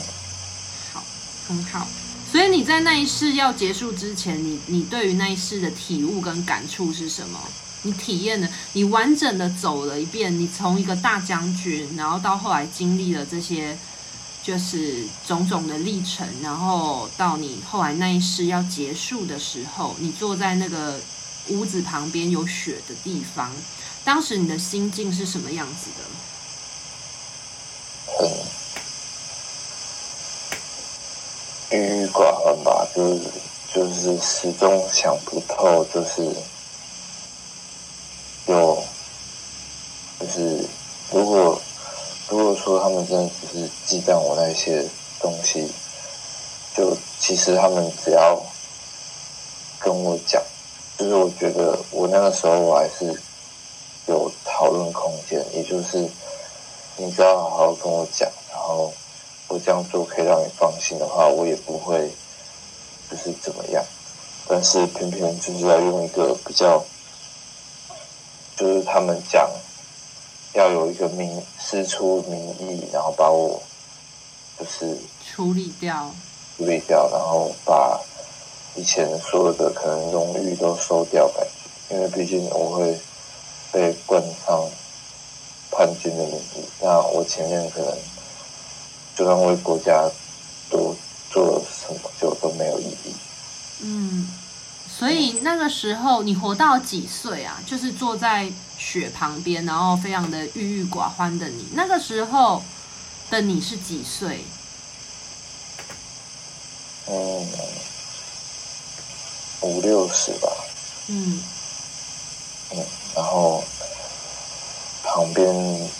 [0.92, 1.02] 好，
[1.48, 1.88] 很好。
[2.30, 7.40] 所以你在那一世要结束之前，你你对于那一世的体悟跟感触是什么？
[7.86, 13.78] 你体验了，你完整的走了一遍，你从一个大将军，然后到后来经历了这些，
[14.42, 21.00] 就是种种的历程，然后到你后来那一世要结束的时候，你坐在那个
[21.48, 23.52] 屋子旁边有雪的地方，
[24.04, 26.02] 当时你的心境是什么样子的？
[31.70, 33.20] 郁郁寡欢吧，就是
[33.74, 36.22] 就是始终想不透，就是
[38.46, 38.82] 有
[40.20, 40.64] 就是
[41.12, 41.60] 如果
[42.28, 44.88] 如果说他们真的只是忌惮我那些
[45.20, 45.70] 东西，
[46.74, 48.40] 就其实他们只要
[49.78, 50.42] 跟我讲，
[50.98, 53.20] 就是我觉得我那个时候我还是
[54.06, 55.98] 有讨论空间，也就是
[56.96, 58.92] 你只要好好跟我讲，然后。
[59.48, 62.10] 我这样做可以让你放心的话，我也不会
[63.08, 63.80] 就是怎么样。
[64.48, 66.84] 但是偏偏就是要用一个比较，
[68.56, 69.48] 就是他们讲
[70.54, 73.62] 要有一个名师出名义，然后把我
[74.58, 76.10] 就是处理掉，
[76.56, 78.00] 处理掉，然后把
[78.74, 81.46] 以前所有的可能荣誉都收掉，感
[81.88, 82.98] 觉，因为毕竟我会
[83.70, 84.68] 被冠上
[85.70, 87.96] 叛军的名义，那我前面可能。
[89.16, 90.06] 就算为国家
[90.68, 90.94] 多
[91.30, 93.14] 做了什么，就都没有意义。
[93.80, 94.28] 嗯，
[94.96, 97.60] 所以那个时候你活到几岁啊？
[97.66, 102.62] 就是坐在雪旁边，然后非常的郁郁寡欢的你，那个时候
[103.30, 104.42] 的你是几岁？
[107.08, 107.46] 嗯，
[109.60, 110.48] 五六十吧。
[111.08, 111.42] 嗯
[112.70, 113.62] 嗯，然后
[115.02, 115.90] 旁边。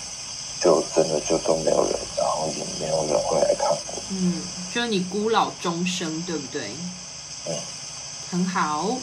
[0.59, 4.03] 就真的就都没有人，然后也没有人会来看我。
[4.09, 4.43] 嗯，
[4.75, 6.71] 就是你孤老终生，对不对？
[7.47, 7.55] 嗯，
[8.31, 8.97] 很好。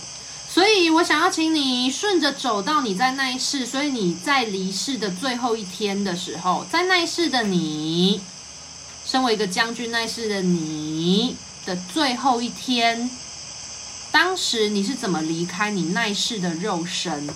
[0.47, 8.21] 所以我想要请你顺着走到你在那一世，所以你在离世的最后一天的时候，在那一世的你，
[9.05, 13.09] 身为一个将军，那一世的你的最后一天，
[14.11, 17.27] 当时你是怎么离开你那一世的肉身？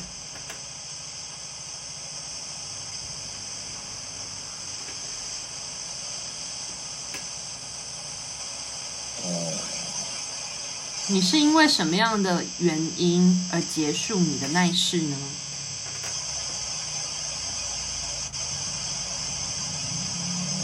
[11.09, 15.17] 你是因为什么样的原因而结束你的那一世呢？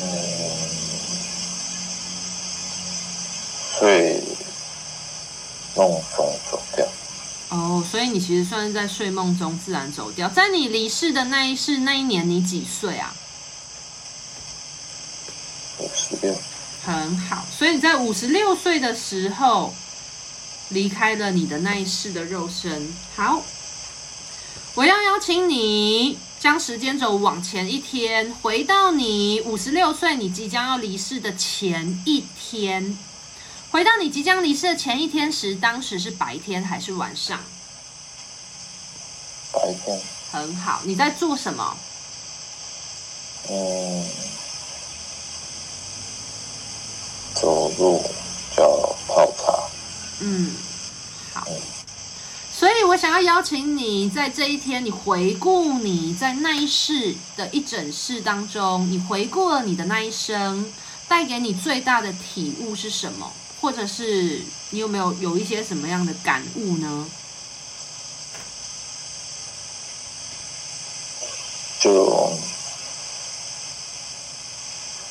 [0.02, 0.10] 嗯，
[3.80, 4.22] 睡
[5.78, 6.86] 梦中走掉。
[7.50, 10.28] 哦，所以你其实算是在睡梦中自然走掉。
[10.28, 13.16] 在你离世的那一世那一年，你几岁啊？
[15.80, 16.36] 五十六。
[16.84, 19.74] 很好，所以你在五十六岁的时候。
[20.74, 22.92] 离开了你的那一世的肉身。
[23.16, 23.42] 好，
[24.76, 32.98] 我要邀请你将时间轴往前一天，回到你五十六岁，你即将要离世的前一天。
[33.72, 37.40] 回到你即将离世的前一天时，当时是白天还是晚上？
[39.54, 40.00] 白天。
[40.32, 41.78] 很好，你在做什么？
[43.50, 44.06] 嗯，
[47.36, 48.02] 走路
[48.58, 48.94] 叫。
[50.26, 50.50] 嗯，
[51.34, 51.46] 好。
[52.50, 60.72] 所以我想要邀请你在这一天，你回顾你在那一世的一整世当中，你回顾了你的那一生，
[61.10, 63.30] 带给你最大的体悟是什么？
[63.60, 67.10] 或者是你有没有有一些什么样的感悟呢？
[71.82, 72.32] 就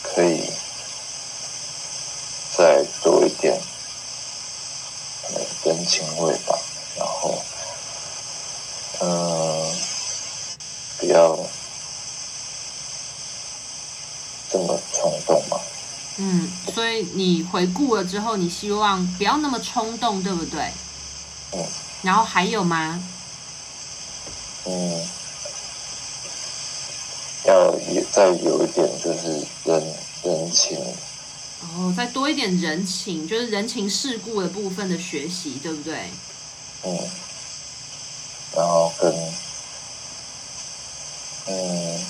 [0.02, 0.50] 可以
[2.56, 3.60] 再多一点。
[5.64, 6.58] 人情味吧，
[6.98, 7.40] 然后，
[9.00, 9.72] 嗯、呃，
[10.98, 11.38] 不要
[14.50, 15.56] 这么冲动嘛。
[16.16, 20.72] 嗯，所以你回顾了之后，你希望不要那么冲动，对不对？
[21.52, 21.64] 嗯。
[22.02, 23.02] 然后还有吗？
[24.64, 25.06] 嗯，
[27.46, 27.54] 要
[27.94, 30.78] 有再有一点，就是人人情。
[31.60, 36.10] 然后再多一点人情，就是人情世故的部分的学习，对不对？
[36.84, 36.98] 嗯。
[38.54, 39.12] 然后跟
[41.46, 42.00] 嗯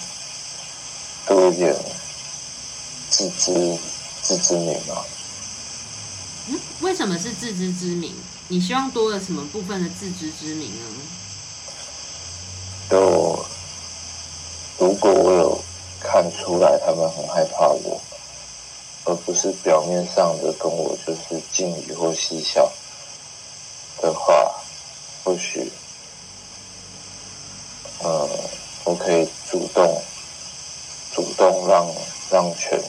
[1.26, 1.74] 多一点
[3.10, 3.78] 自知
[4.22, 5.04] 自知之明啊。
[6.48, 8.14] 嗯，为什么是自知之明？
[8.48, 10.86] 你希望多了什么部分的自知之明呢？
[12.90, 13.44] 就
[14.78, 15.64] 如果我有
[16.00, 18.00] 看出来，他们很害怕我。
[19.04, 22.70] 而不是表面上的跟我就是敬语或嬉笑
[24.00, 24.32] 的话，
[25.24, 25.68] 或许，
[27.98, 28.28] 呃，
[28.84, 30.02] 我可以主动
[31.12, 31.84] 主动让
[32.30, 32.80] 让权，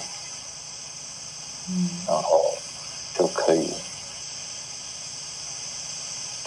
[1.70, 2.54] 嗯，然后
[3.18, 3.72] 就可以，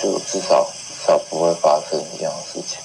[0.02, 2.78] 就至少至少不会发生一样的事情。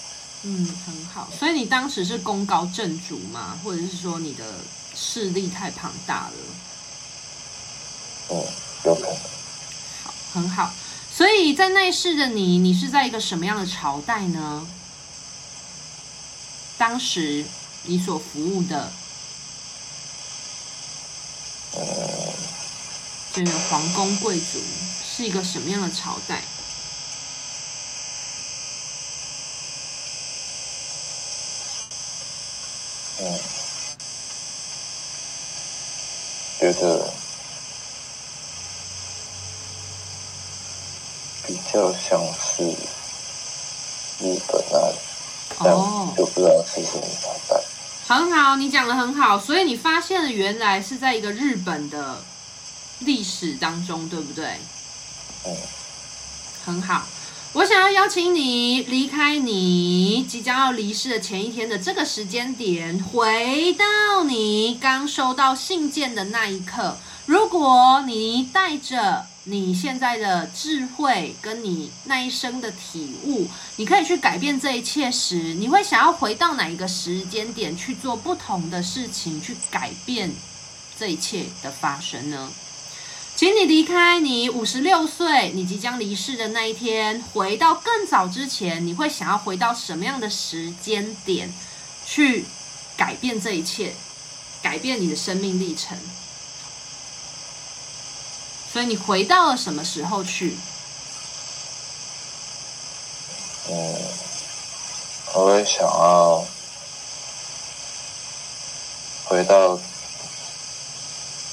[0.43, 1.27] 嗯，很好。
[1.37, 3.59] 所以你当时是功高震主吗？
[3.63, 4.45] 或者是说你的
[4.95, 6.33] 势力太庞大了？
[8.29, 8.43] 嗯，
[8.85, 9.15] 有可能。
[10.03, 10.73] 好，很好。
[11.13, 14.65] 所以在那世的你，你是在一个什么样的朝代呢？
[16.77, 17.45] 当时
[17.83, 19.00] 你所服务的，嗯，
[23.33, 24.59] 这个皇宫贵族
[25.03, 26.43] 是一个什么样的朝代？
[33.19, 33.39] 嗯，
[36.59, 37.13] 觉得
[41.47, 42.63] 比较像是
[44.19, 44.97] 日本那里，
[45.59, 45.67] 但
[46.17, 47.07] 就不知道是什么。
[48.13, 52.21] 很好，你讲得很好，所以你发现了原来是在一个日本的
[52.99, 54.45] 历史当中，对不对？
[55.45, 55.55] 哦，
[56.65, 57.07] 很好。
[57.53, 66.97] 我想要邀请你离开你即将要离世的前一天的这个时间点，回到你刚收到信件的那一刻。
[67.25, 80.31] 如果你带着你现在的智慧跟你那一生的体悟，你可以去改变这一切时，你会想要回到哪一个时间点去做不同的事情，去改变
[80.99, 82.51] 这一切的发生呢？
[83.35, 91.51] 请你离开你五十六岁，你即将离世的那一天，回到更早之前，你会想要回到什么样的时间点
[92.05, 92.45] 去
[92.95, 93.95] 改变这一切，
[94.61, 95.97] 改变你的生命历程？
[98.71, 100.57] 所以你回到了什么时候去？
[103.69, 103.95] 嗯，
[105.35, 106.45] 我也想要
[109.25, 109.79] 回到。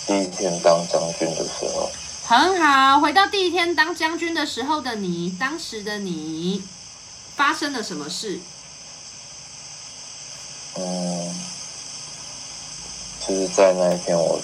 [0.06, 1.90] 第一天当将军的时候，
[2.24, 2.98] 很好。
[2.98, 6.62] 回到第一天当将军的时候的你，当时的你
[7.36, 8.40] 发生了什么事？
[10.76, 11.34] 嗯，
[13.20, 14.40] 就是在那一天，我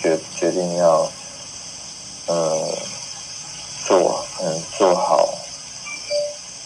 [0.00, 1.10] 决决定要，
[2.26, 2.78] 呃，
[3.86, 5.28] 做嗯做好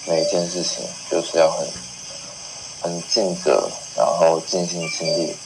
[0.06, 1.68] 每一件事情，就是要很
[2.82, 5.36] 很尽责，然后尽心尽力。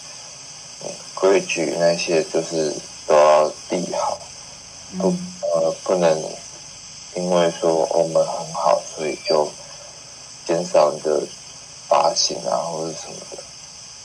[1.14, 2.74] 规矩那些就是
[3.06, 4.18] 都要立好，
[4.98, 6.18] 不呃不能
[7.14, 9.46] 因为说我们很好，所以就
[10.46, 11.22] 减少你的
[11.86, 13.42] 发型啊或者什么的。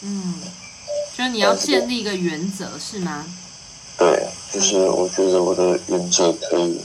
[0.01, 0.41] 嗯，
[1.17, 3.25] 就是你要建立一个原则是吗？
[3.97, 6.81] 对，就是我觉得我的原则可以，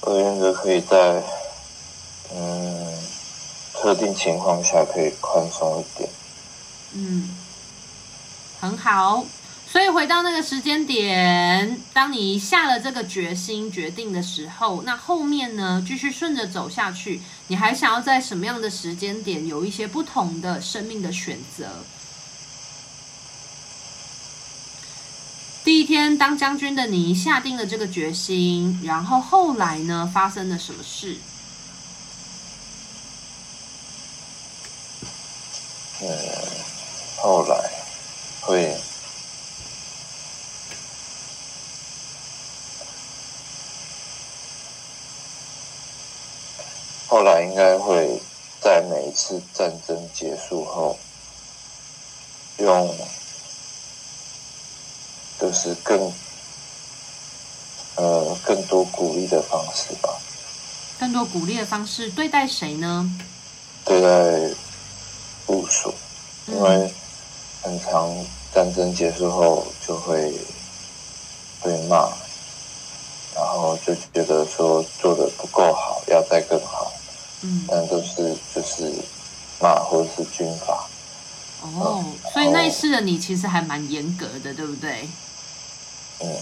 [0.00, 1.22] 我的原则可以在
[2.34, 2.98] 嗯
[3.74, 6.10] 特定情况下可以宽松一点。
[6.94, 7.36] 嗯。
[8.58, 9.22] 很好，
[9.70, 21.66] 所以回到那个时间点，当你下了这个决心决定的时候，那后面呢，继续顺着走下去，你还想要在什么样的时间点有一些不同的生命的选择？
[25.66, 31.16] 第一天当将军的你下定了这个决心，然后后来呢，发生了什么事？
[36.02, 36.08] 嗯，
[37.16, 37.56] 后来。
[38.42, 38.76] 会，
[47.08, 48.22] 后来应该会
[48.60, 50.96] 在每一次战争结束后，
[52.58, 52.96] 用
[55.40, 56.12] 就是更
[57.96, 60.10] 呃更多鼓励的方式吧。
[60.98, 63.10] 更多鼓励的方式对待谁呢？
[63.84, 64.54] 对待
[65.46, 65.94] 部署，
[66.46, 66.90] 因为
[67.62, 68.12] 很长。
[68.54, 70.32] 战争结束后就会
[71.62, 72.08] 被骂，
[73.34, 76.90] 然后就觉得说做的不够好，要再更好。
[77.42, 78.90] 嗯，但都是就是
[79.60, 80.88] 骂或者是军阀。
[81.74, 85.08] 哦，所以那一世的你其实还蛮严格的，对不对？
[86.20, 86.36] 嗯，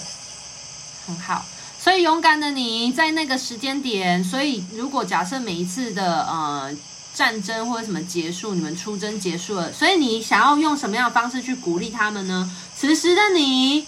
[1.07, 1.45] 很好。
[1.79, 6.75] 所以勇敢的你在那个时间点，所以如果假设每一次的呃。
[7.15, 12.51] 战争或者什么结束，你们出征结束了，所以你想要用什么样的方式去鼓励他们呢？
[12.77, 13.87] 此时的你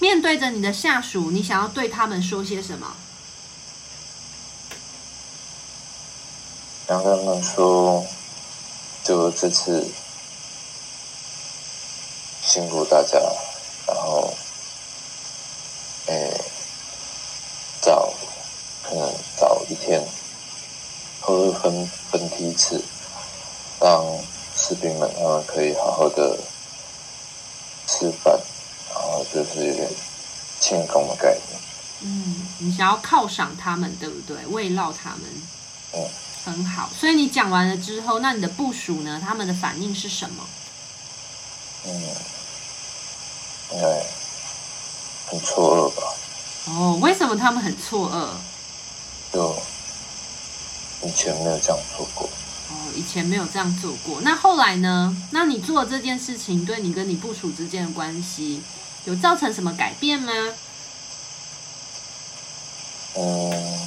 [0.00, 2.88] 面对着你的下属，你想要对他们说些什么？
[6.86, 8.04] 想跟他们说，
[9.02, 9.90] 就这次
[12.48, 13.18] 辛苦大家，
[13.86, 14.32] 然后，
[16.06, 16.40] 诶、
[17.82, 18.10] 早，
[18.82, 20.02] 可能早一天，
[21.20, 22.82] 或分分批次，
[23.78, 24.02] 让
[24.56, 26.38] 士兵们他们可以好好的
[27.86, 28.40] 吃饭，
[28.94, 29.90] 然后就是有点
[30.58, 31.60] 庆功的概念。
[32.00, 34.46] 嗯，你想要犒赏他们，对不对？
[34.46, 35.20] 慰劳他们。
[35.92, 36.02] 嗯，
[36.46, 36.88] 很好。
[36.98, 39.20] 所以你讲完了之后，那你的部署呢？
[39.22, 40.46] 他们的反应是什么？
[41.84, 42.37] 嗯。
[43.78, 43.88] 应该
[45.30, 46.02] 很错愕吧。
[46.66, 48.28] 哦，为什么他们很错愕？
[49.32, 49.54] 就
[51.06, 52.28] 以前没有这样做过。
[52.70, 54.20] 哦，以前没有这样做过。
[54.22, 55.16] 那后来呢？
[55.30, 58.62] 那你做这件事情，对你跟你部署之间的关系，
[59.04, 60.32] 有造成什么改变吗？
[63.14, 63.80] 嗯，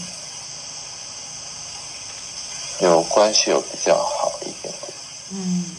[2.81, 4.93] 有关系有比较好一点点。
[5.31, 5.75] 嗯嗯，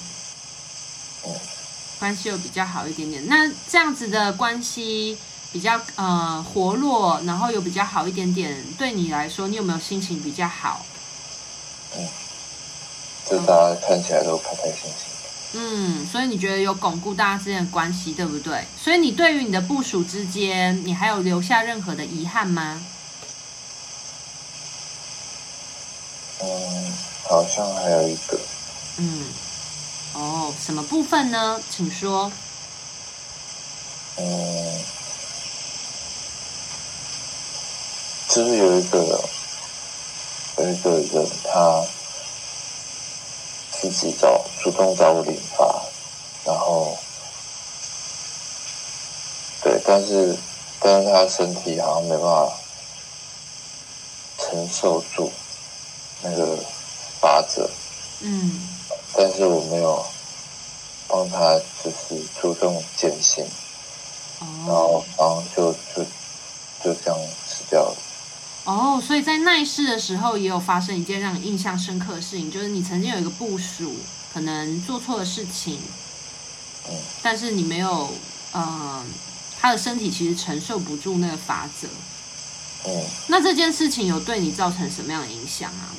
[2.03, 3.29] 关系又比较好一点点。
[3.29, 5.17] 那这样子的关系。
[5.53, 8.65] 比较呃活络，然后有比较好一点点。
[8.79, 10.87] 对你来说，你有没有心情比较好？
[11.95, 12.09] 嗯，
[13.29, 15.13] 就大家看起来都开开心心。
[15.53, 18.65] 嗯，所以你觉得有巩固大家之间的关系，对不对？
[18.83, 22.83] 所以你对于你的部署之间，你还有留下任何的遗憾吗？
[26.41, 26.49] 嗯，
[27.29, 28.41] 好像还有一个。
[28.97, 29.27] 嗯，
[30.15, 31.61] 哦，什么部分呢？
[31.71, 32.31] 请说。
[34.19, 34.83] 嗯。
[38.29, 38.99] 就是有一个
[40.57, 41.85] 有一个人，他
[43.71, 45.83] 自己找主动找我理发，
[46.47, 46.97] 然后
[49.63, 50.35] 对，但是
[50.81, 52.51] 但是他身体好像没办法
[54.39, 55.31] 承受住
[56.23, 56.57] 那个
[57.21, 57.71] 法者，
[58.21, 58.72] 嗯，
[59.15, 60.05] 但是我没有
[61.07, 63.45] 帮他，就是注重减刑，
[64.41, 66.05] 哦，然后然后就就
[66.83, 67.97] 就这样死掉了。
[68.65, 73.95] 哦，oh, 所以在那世的时候，也有发生一件让你印象深刻的事情，就是你曾经有一个部署
[74.33, 75.81] 可能做错了事情，
[76.89, 78.09] 嗯，但是你没有，
[78.53, 79.05] 呃，
[79.61, 81.89] 他的身体其实承受不住那个法则，
[82.87, 85.91] 嗯，那这件事情有对你造成什么样的影响啊？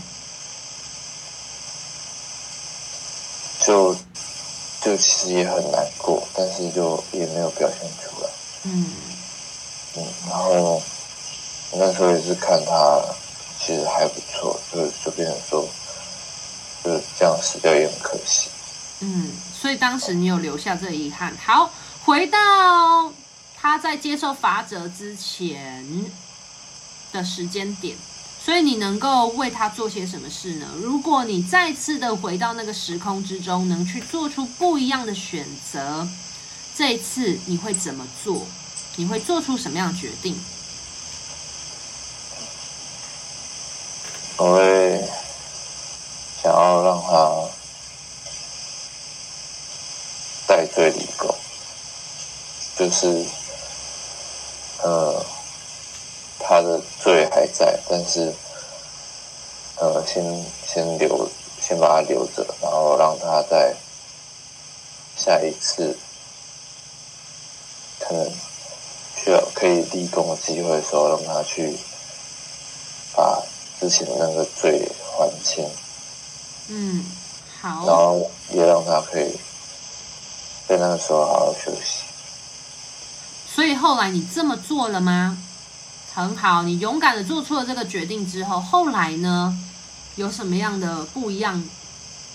[3.65, 3.95] 就
[4.81, 8.29] 就其实也很难过，但是就也没有表现出来，
[8.63, 8.85] 嗯，
[9.97, 10.81] 嗯，然后。
[11.75, 13.03] 那时候也是看他，
[13.59, 15.67] 其实还不错，就就变成说，
[16.83, 18.47] 就是这样死掉也很可惜。
[18.99, 21.35] 嗯，所以当时你有留下这遗憾。
[21.43, 21.71] 好，
[22.05, 23.11] 回到
[23.59, 25.83] 他在接受法者之前
[27.11, 27.97] 的时间点，
[28.43, 30.67] 所以你能够为他做些什么事呢？
[30.81, 36.05] 如果你再次的回到那个时空之中，能去做出不一样的选择，
[36.75, 38.45] 这一次你会怎么做？
[38.97, 40.37] 你会做出什么样的决定？
[44.35, 45.01] 我会
[46.43, 47.49] 想要让他
[50.47, 51.33] 戴罪立功，
[52.75, 53.25] 就是
[54.83, 55.25] 呃，
[56.43, 58.33] 他的罪还在，但是
[59.77, 61.29] 呃，先先留，
[61.59, 63.73] 先把他留着，然后让他在
[65.15, 65.97] 下一次
[67.99, 68.31] 可能
[69.15, 71.75] 需要可以立功的机会的时候，让他去
[73.15, 73.41] 把。
[73.79, 75.69] 之前的那个罪还清，
[76.69, 77.03] 嗯，
[77.61, 79.37] 好，然后也让他可以
[80.69, 82.05] 在那个时候好好休息。
[83.53, 85.37] 所以后来你这么做了吗？
[86.13, 89.57] 很好，你勇敢的做出了这个决定之后，后来呢，
[90.15, 91.67] 有什么样的不一样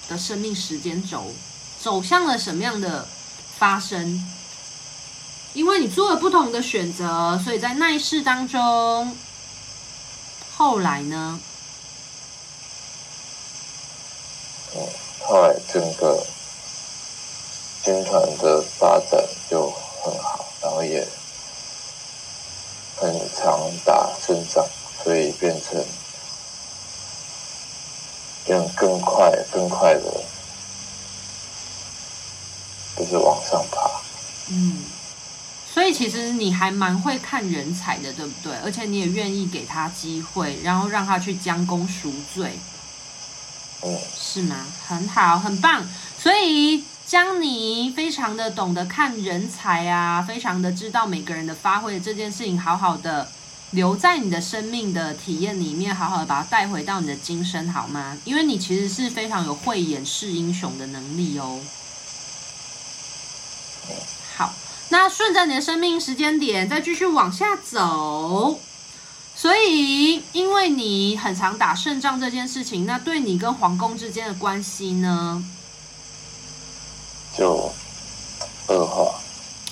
[0.09, 1.33] 的生命时间轴，
[1.81, 3.07] 走向了什么样的
[3.57, 4.25] 发生？
[5.55, 9.17] 因为你做了不同的选择，所以在那一世当中。
[10.57, 11.39] 后来呢？
[14.75, 14.83] 嗯，
[15.25, 16.27] 后来整个
[17.85, 19.71] 军团的发展就
[20.03, 21.07] 很好，然后也
[22.97, 24.67] 很常打胜仗，
[25.03, 25.83] 所以变成
[28.49, 29.01] 用更
[29.69, 30.25] 快、更快的，
[32.97, 33.91] 就是往上爬。
[34.51, 34.83] 嗯。
[35.71, 38.53] 所以其实你还蛮会看人才的，对不对？
[38.65, 42.59] 而且你也愿意给他机会，然后让他去将功赎罪，
[43.83, 44.57] 嗯，是吗？
[44.89, 45.87] 很好，很棒。
[46.19, 53.31] 所以将你非常的懂得看人才啊，非常的知道每个人的发挥这件事情，好好的
[53.71, 58.17] 留在你的生命的体验里面，好好的把它带回到你的今生，好吗？
[58.25, 61.61] 因为你其实是非常有慧眼识英雄的能力哦。
[64.37, 64.55] 好。
[64.91, 68.59] 那顺着你的生命时间点再继续往下走，
[69.37, 75.45] 所以，因为你很常打胜仗这件事情，那对你跟皇宫之间的关系呢？
[77.37, 77.71] 就
[78.69, 79.21] 恶化。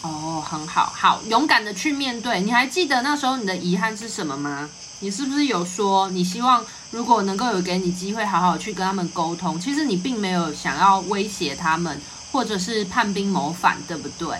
[0.06, 2.40] 哦，很好，好，勇敢的去面对。
[2.40, 4.68] 你还记得那时候你的遗憾是什么吗？
[5.00, 9.60] 你是不是有说你希望如果能够有给你机会，好好去跟他们沟通？
[9.60, 12.00] 其实你并没有想要威胁他们，
[12.32, 14.36] 或者是叛兵谋反，对不对？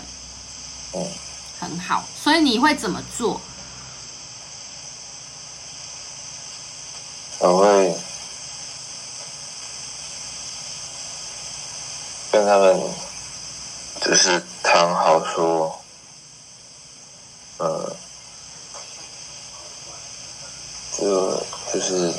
[0.93, 1.05] 哦，
[1.59, 2.03] 很好。
[2.15, 3.39] 所以你会怎么做？
[7.39, 7.95] 我会
[12.31, 12.81] 跟他们
[14.01, 15.85] 就是谈好说，
[17.57, 17.99] 呃，
[20.91, 22.11] 就就是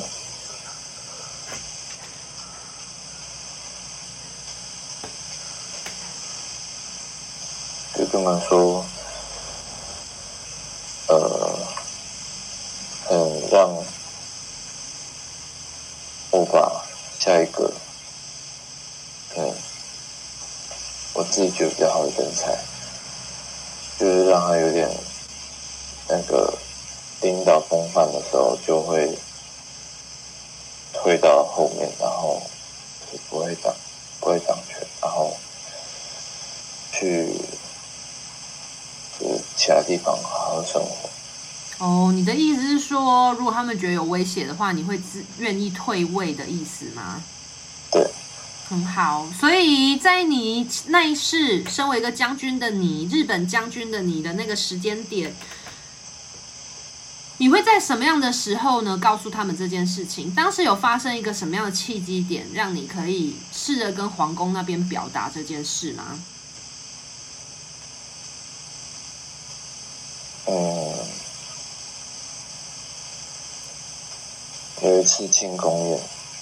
[7.95, 8.91] 就跟他说，
[11.07, 11.75] 呃，
[13.09, 13.95] 很让。
[16.31, 16.61] 我把
[17.19, 17.65] 下一个，
[19.35, 19.68] 嗯，
[21.19, 22.57] 我自己觉得比较好的人才，
[23.99, 24.89] 就是让他有点
[26.09, 26.57] 那个
[27.21, 29.19] 盯到风范的时候，就会
[30.93, 32.41] 退到后面，然后
[33.29, 33.75] 不会掌
[34.21, 35.37] 不会掌权，然后
[36.93, 37.35] 去
[39.19, 41.85] 就是其他地方好好生活。
[41.85, 47.21] 哦，你的意思是说，如果他们觉得有威胁的话，你会自愿意退位的意思吗？
[47.91, 48.07] 对，
[48.69, 49.27] 很好。
[49.39, 55.35] 所以在你那一世，身为一个将军的你，日本将军的你的那个时间点，
[57.39, 58.99] 你会在什么样的时候呢？
[58.99, 60.35] 告诉他们这件事情？
[60.35, 66.05] 当时有发生一个什么样的契机点，让你可以试着跟皇宫那边表达这件事吗？
[70.47, 70.99] 嗯。
[74.81, 76.01] 有一次庆功宴，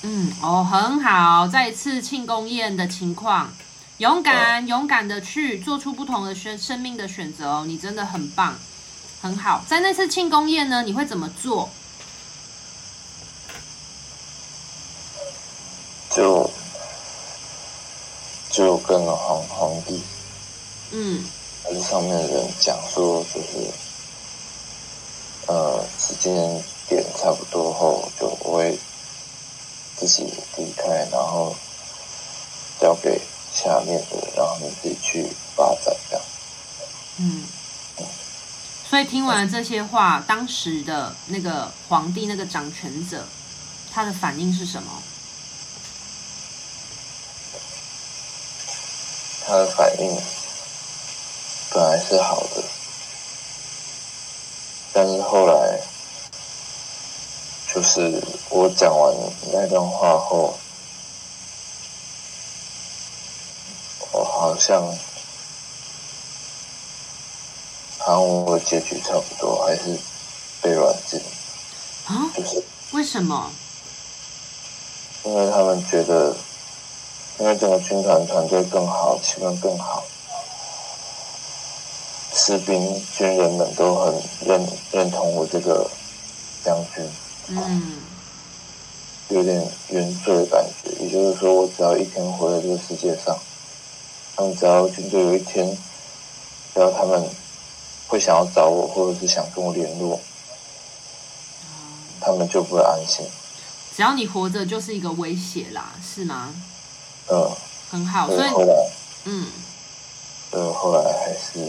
[0.08, 3.52] 嗯，哦，很好，在一次庆功宴的情况，
[3.98, 8.54] 勇敢、哦、勇敢的去做出不同的选生命的选择哦，你真的很棒，
[9.20, 9.64] 很好。
[9.66, 11.68] 在那次庆功宴呢，你会怎么做？
[16.08, 16.48] 就
[18.52, 20.00] 就跟皇皇帝，
[20.92, 21.24] 嗯，
[21.64, 23.72] 还是上面的人讲说，就是
[25.48, 26.62] 呃，时间。
[26.88, 28.78] 点差不多后，就我会
[29.96, 30.24] 自己
[30.56, 31.56] 离开，然后
[32.78, 33.20] 交给
[33.52, 35.26] 下面的，然后你自己去
[35.56, 36.24] 发展这样。
[37.18, 37.42] 嗯，
[38.88, 43.24] 所以听完了这些话，当时的那个皇帝，那个掌权者，
[43.90, 45.02] 他的反应是什么？
[49.46, 50.20] 他的反应
[51.70, 52.62] 本来是好的，
[54.92, 55.80] 但是后来。
[57.74, 59.14] 就是我讲完
[59.52, 60.58] 那段话后，
[64.12, 64.82] 我好像，
[67.98, 69.98] 好像我结局差不多，还是
[70.62, 71.20] 被软禁。
[72.06, 72.30] 啊？
[72.34, 73.50] 就是为什么？
[75.24, 76.34] 因为他们觉得，
[77.38, 80.04] 因为整个军团团队更好，气氛更好，
[82.32, 85.90] 士兵军人们都很认认同我这个
[86.64, 87.04] 将军。
[87.48, 87.92] 嗯，
[89.28, 93.38] 有点原罪的感觉，也就是说，我只要一天活在这个世界上，
[94.34, 95.76] 他们只要军队有一天，
[96.74, 97.28] 只要他们
[98.08, 100.20] 会想要找我，或者是想跟我联络，
[102.20, 103.24] 他们就不会安心。
[103.94, 106.52] 只要你活着，就是一个威胁啦，是吗？
[107.28, 107.50] 嗯，
[107.90, 108.26] 很好。
[108.28, 108.74] 所以后来，
[109.24, 109.46] 嗯，
[110.50, 111.60] 呃，后来还是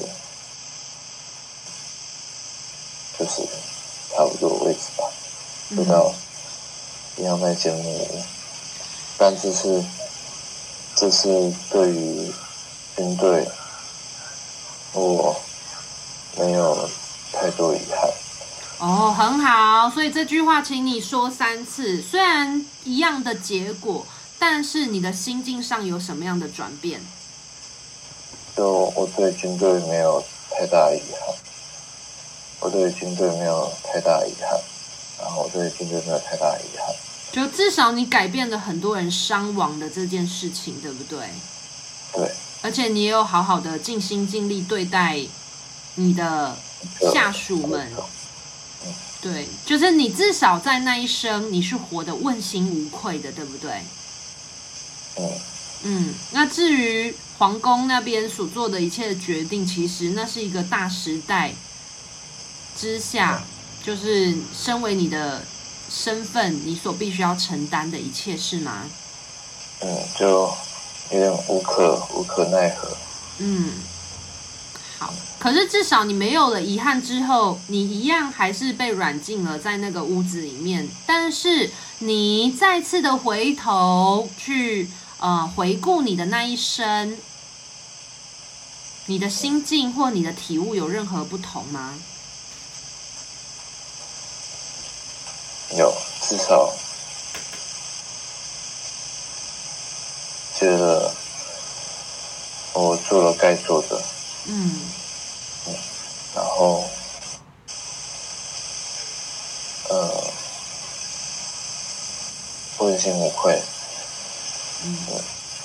[3.18, 3.42] 就是
[4.16, 5.06] 差不多的位置吧。
[5.70, 6.14] 不知道
[7.18, 8.24] 一样在节目，
[9.18, 9.84] 但这是
[10.96, 12.32] 这是对于
[12.96, 13.48] 军队，
[14.94, 15.36] 我
[16.38, 16.90] 没有
[17.34, 18.10] 太多遗憾。
[18.80, 22.02] 哦，很好，所以这句话请你说三次。
[22.02, 24.06] 虽然一样的结果，
[24.40, 27.02] 但是你的心境上有什么样的转变？
[28.56, 31.36] 就我对军队没有太大遗憾，
[32.62, 34.60] 我对军队没有太大遗憾。
[35.20, 36.96] 然后对军队没有太大的遗憾，
[37.32, 41.20] 就至少你改变了很多人伤亡的这件事情，对不对？
[42.14, 42.32] 对。
[42.62, 45.20] 而且你也有好好的尽心尽力对待
[45.96, 46.58] 你的
[47.14, 47.92] 下属们，
[49.22, 53.72] 对，就是你至少在那一生你是活得问心无愧的，对不对？
[55.18, 55.32] 嗯。
[55.84, 61.54] 嗯，那至于皇宫那边所做的一切的决定，其实那是一个大时代
[62.76, 63.44] 之下。
[63.88, 65.42] 就是身为你的
[65.90, 68.82] 身份，你所必须要承担的一切，是吗？
[69.80, 70.54] 嗯，就
[71.12, 72.98] 有点无可无可奈何。
[73.38, 73.72] 嗯，
[75.00, 75.14] 好。
[75.40, 80.86] 可是至少你没有了遗憾之后，你一样还是被软禁了在那个屋子里面。
[81.06, 87.18] 但是你再次的回头去呃回顾你的那一生，
[89.06, 91.94] 你的心境或你的体悟有任何不同吗？
[95.76, 96.74] 有，至少
[100.54, 101.12] 觉得
[102.74, 104.02] 我做了该做的。
[104.46, 104.92] 嗯，
[105.66, 105.76] 嗯，
[106.34, 106.84] 然后，
[109.90, 110.24] 呃，
[112.80, 113.62] 问心无愧。
[114.84, 115.06] 嗯，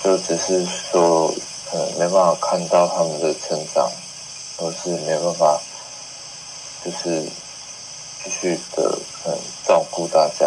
[0.03, 1.33] 就只是说，
[1.73, 3.91] 呃，没办法看到他们的成长，
[4.57, 5.61] 或是没办法，
[6.85, 7.33] 就是继
[8.43, 8.99] 续的。
[9.25, 10.47] 嗯，照顾大家，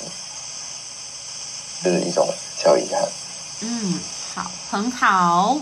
[0.00, 0.08] 嗯，
[1.84, 2.26] 就是一种
[2.58, 3.06] 小遗憾。
[3.60, 4.00] 嗯，
[4.34, 5.60] 好，很好。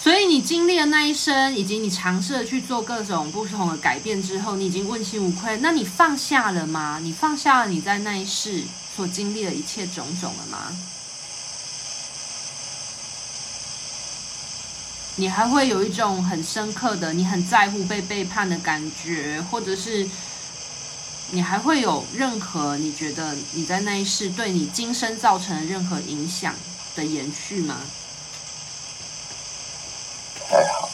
[0.00, 5.56] 所以你经历了那一生，以及你尝试了去做各种不同的改变之后，你已经问心无愧。
[5.56, 7.00] 那你放下了吗？
[7.02, 8.62] 你放下了你在那一世
[8.96, 10.72] 所经历的一切种种了吗？
[15.18, 20.08] 你还会有一种很深刻的，你很在乎被背叛的感觉，或者是
[21.32, 26.54] 你还会有任何你觉得你在那一世对你今生造成任何影响
[26.94, 27.76] 的延续吗？
[30.48, 30.88] 还好，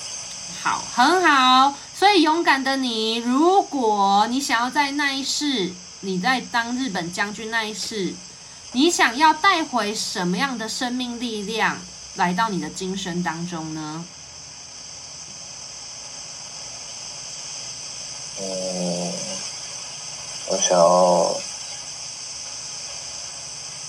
[0.63, 1.75] 好，很好。
[1.95, 5.71] 所以勇敢的你，如果你想要在那一世，
[6.01, 8.15] 你在当日本将军那一世，
[8.73, 11.79] 你想要带回什么样的生命力量
[12.17, 14.05] 来到你的今生当中呢？
[18.41, 19.13] 嗯，
[20.49, 21.41] 我想要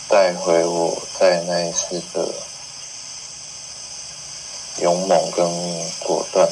[0.07, 2.33] 带回我在那一世的
[4.81, 5.47] 勇猛跟
[5.99, 6.49] 果断。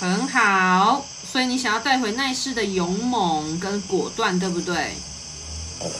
[0.00, 4.96] 很好，所以你想要带回那一世的勇猛跟果断，对不对？
[5.80, 5.90] 嗯，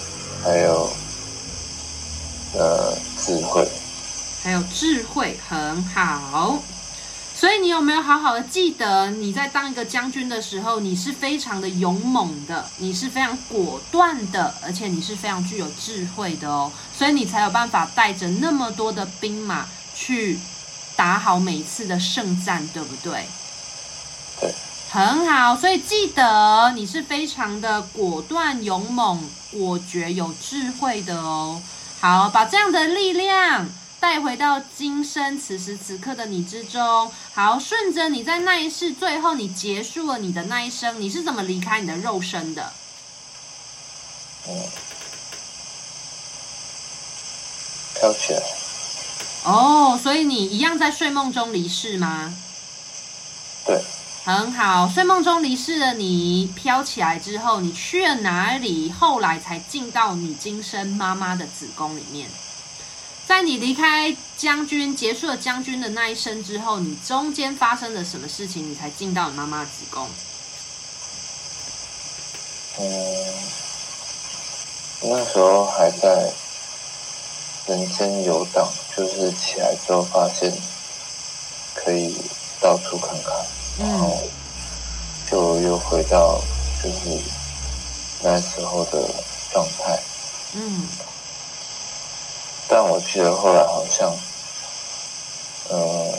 [0.42, 0.90] 还有
[2.54, 3.68] 呃智慧，
[4.42, 6.62] 还有智慧，很好。
[7.32, 16.70] 所以你有没有好好的记得，你在当一个将军的时候，你是非常的勇猛的，你是非常果断的，而且你是非常具有智慧的哦。
[16.94, 20.38] 所以你才有办法带着那么多的兵马去
[20.96, 23.24] 打好每一次的胜战，对不对？
[24.38, 24.54] 对，
[24.90, 25.56] 很好。
[25.56, 31.62] 所以记得你是非常的果断、勇猛、果决、有智慧的哦。
[32.00, 33.66] 好，把这样的力量。
[34.00, 42.72] 带回到今生此时此刻的你之中，好，顺着你在那一世最后你结束了你的那一生，你是怎么离开你的肉身的？
[44.48, 44.54] 嗯，
[47.94, 48.42] 飘起来。
[49.44, 52.34] 哦，所以你一样在睡梦中离世吗？
[53.66, 53.82] 对。
[54.22, 58.90] 很好，睡梦中离世的你飘起来之后，你去了哪里？
[58.90, 62.28] 后来才进到你今生妈妈的子宫里面。
[63.30, 70.04] 在你离开将军，结束了将军的那一生之后，你中间发生了什么事情，你才进到你妈妈的子宫？
[72.80, 72.84] 嗯，
[75.02, 76.32] 那时候还在
[77.68, 80.52] 人间游荡，就是起来之后发现
[81.76, 82.16] 可以
[82.60, 83.32] 到处看看，
[83.78, 84.20] 然后
[85.30, 86.42] 就又回到
[86.82, 87.16] 就是
[88.24, 89.08] 那时候的
[89.52, 90.02] 状态。
[90.54, 90.82] 嗯。
[92.72, 94.16] 但我记得后来好像，
[95.70, 96.12] 嗯，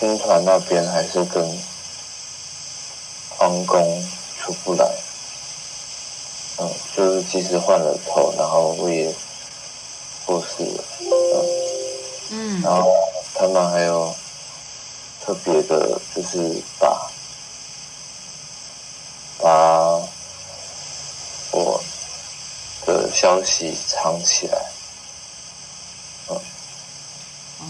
[0.00, 1.46] 军团那边还是跟
[3.36, 4.02] 皇宫
[4.40, 4.90] 出不来，
[6.58, 9.14] 嗯，就是即使换了头，然后我也
[10.24, 10.84] 过世了，
[11.34, 11.44] 嗯，
[12.30, 12.90] 嗯，然后
[13.34, 14.14] 他们还有
[15.20, 17.10] 特别的，就是把
[19.38, 20.00] 把
[21.52, 21.78] 我
[22.86, 24.73] 的消息藏起来。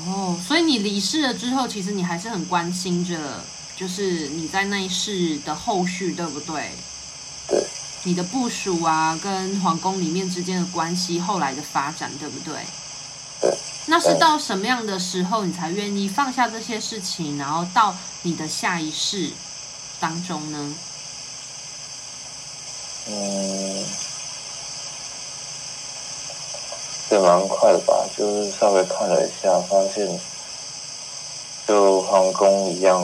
[0.07, 3.43] 哦，所以你离世了之后，其实你还是很关心着，
[3.77, 6.71] 就是你在那一世的后续，对不对？
[7.49, 7.65] 对。
[8.05, 12.55] 你的部署啊，跟皇宫里面之间的关系，后来的发展，对不对？
[13.41, 13.57] 对。
[13.87, 19.31] 那是到什么样的时候，你才愿意放下这些事情，然后到你的下一世
[20.01, 20.75] 当中呢？
[23.09, 23.85] 嗯。
[27.15, 30.07] 也蛮快的吧，就是稍微看了一下，发现
[31.67, 33.01] 就皇宫一样，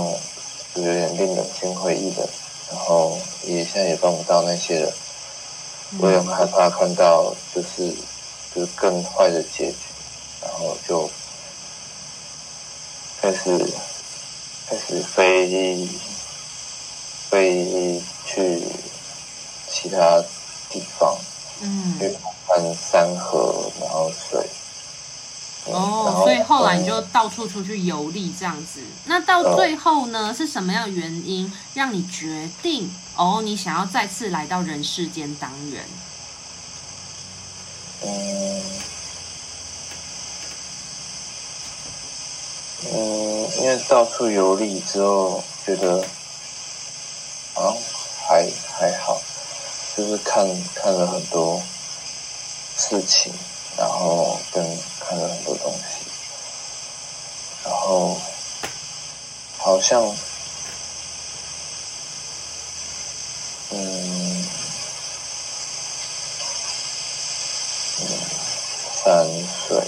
[0.75, 2.29] 就有点令人心灰意冷。
[2.71, 4.93] 然后也现在也帮不到那些人，
[6.01, 7.95] 我也很害怕看到就是
[8.55, 9.79] 就是更坏的结局，
[10.43, 11.11] 然后就
[13.21, 13.59] 开始
[14.69, 15.89] 开始飞
[17.29, 18.63] 飞去
[19.69, 20.23] 其他
[20.69, 21.17] 地方，
[21.61, 22.17] 嗯，去
[22.51, 24.45] 看山河，然后水。
[25.67, 28.81] 哦，所以后来你就到处出去游历这样子。
[29.05, 35.85] 那到最后呢，是什么样的原因让你决定哦，你想要再次来到人世间当人？
[38.03, 38.63] 嗯
[42.93, 46.03] 嗯，因为到处游历之后，觉得
[47.53, 47.77] 好像
[48.27, 49.21] 还还好，
[49.95, 51.63] 就是看看了很多
[52.81, 53.33] 事情，
[53.77, 54.65] 然后跟。
[55.11, 56.07] 看了很多东西，
[57.65, 58.17] 然后
[59.59, 60.01] 好像，
[63.71, 64.45] 嗯，
[67.99, 68.07] 嗯，
[69.03, 69.27] 山
[69.67, 69.85] 水，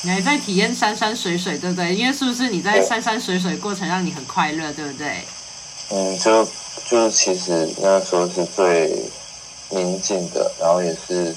[0.00, 1.94] 你还在体验山山水水，对不对？
[1.94, 5.26] 因为是不是你在山山水水过程让你很快乐，对不对？
[5.90, 6.48] 嗯，就
[6.90, 9.10] 就是其实那时候是最。
[9.72, 11.32] 宁静的，然后也是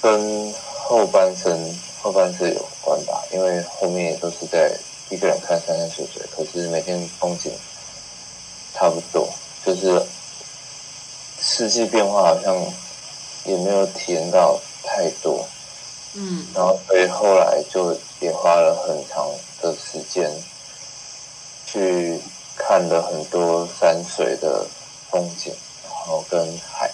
[0.00, 4.74] 跟后半生后半生有关吧，因为后面也都是在
[5.10, 7.52] 一个人看山山水水，可是每天风景
[8.72, 9.28] 差不多，
[9.62, 10.02] 就是
[11.38, 12.56] 四季变化好像
[13.44, 15.46] 也没有体验到太多，
[16.14, 19.28] 嗯，然后所以后来就也花了很长
[19.60, 20.32] 的时间
[21.66, 22.18] 去
[22.72, 24.66] 看了很多山水的
[25.10, 25.52] 风景。
[25.84, 26.90] 然后跟海，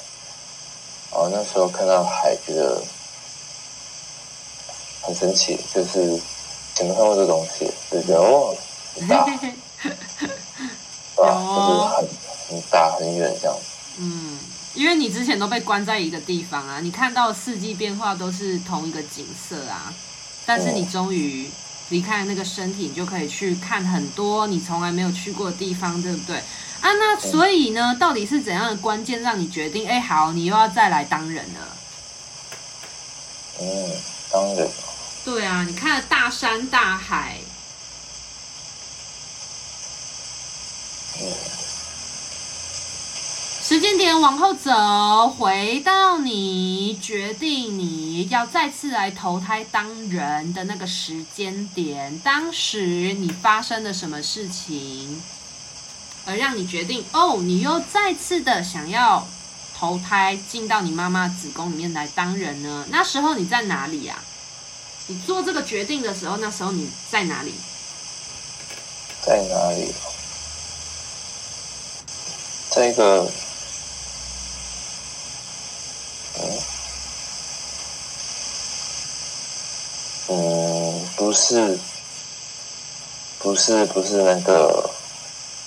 [1.12, 2.82] 然后那时候看到海，觉得
[5.00, 6.20] 很神奇，就是
[6.74, 8.56] 前面看过这东西，就觉得哦，
[8.96, 11.54] 很大， 对吧？
[11.54, 12.08] 就是很
[12.48, 13.62] 很大很远这样子。
[13.98, 14.36] 嗯，
[14.74, 19.94] 因为你之前都被关在一个地方啊，你看到四季变化都是同一个景色啊，
[20.44, 21.48] 但是你终于
[21.90, 26.36] 离开那个身体，你就可以去看很多你从来没有去过的地方，对不对？
[26.36, 29.88] 啊，那所以呢，到底是怎样的关键让你决定？
[29.88, 31.76] 哎，好，你又要再来当人了。
[33.60, 33.90] 嗯，
[34.32, 34.70] 当人。
[35.24, 37.38] 对啊，你看了大山大海。
[41.20, 41.32] 嗯。
[43.68, 55.22] 时间点往后走，回到你决定你要再次来投胎当人的那个时间点，当时你发生了什么事情？
[56.24, 59.28] 而让你决定哦，你又再次的想要
[59.76, 62.86] 投胎进到你妈妈子宫里面来当人呢？
[62.88, 64.18] 那时候你在哪里呀？
[65.08, 67.52] 你做这个决定的时候，那时候你在哪里？
[69.20, 69.92] 在哪里？
[72.70, 73.30] 这个，
[76.42, 76.58] 嗯，
[80.28, 81.78] 嗯，不是，
[83.38, 84.90] 不是，不是那个。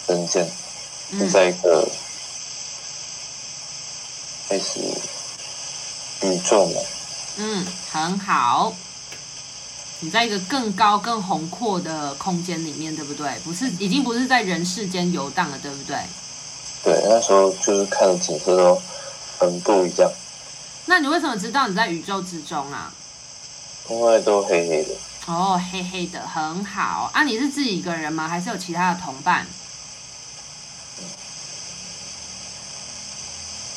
[0.07, 0.45] 人间
[1.17, 1.88] 是在一个
[4.49, 4.80] 开始
[6.22, 6.82] 宇宙嘛？
[7.38, 8.74] 嗯，很好。
[10.01, 13.32] 你在一个更高、更宏阔的空间里面，对不对？
[13.45, 15.95] 不是，已经不是在人世间游荡了，对不对？
[16.84, 18.82] 对，那时候就是看的景色都
[19.39, 20.11] 很不一样。
[20.86, 22.91] 那你为什么知道你在宇宙之中啊？
[23.89, 24.93] 因为都黑黑的。
[25.27, 27.09] 哦，黑黑的，很好。
[27.13, 28.27] 啊，你是自己一个人吗？
[28.27, 29.45] 还是有其他的同伴？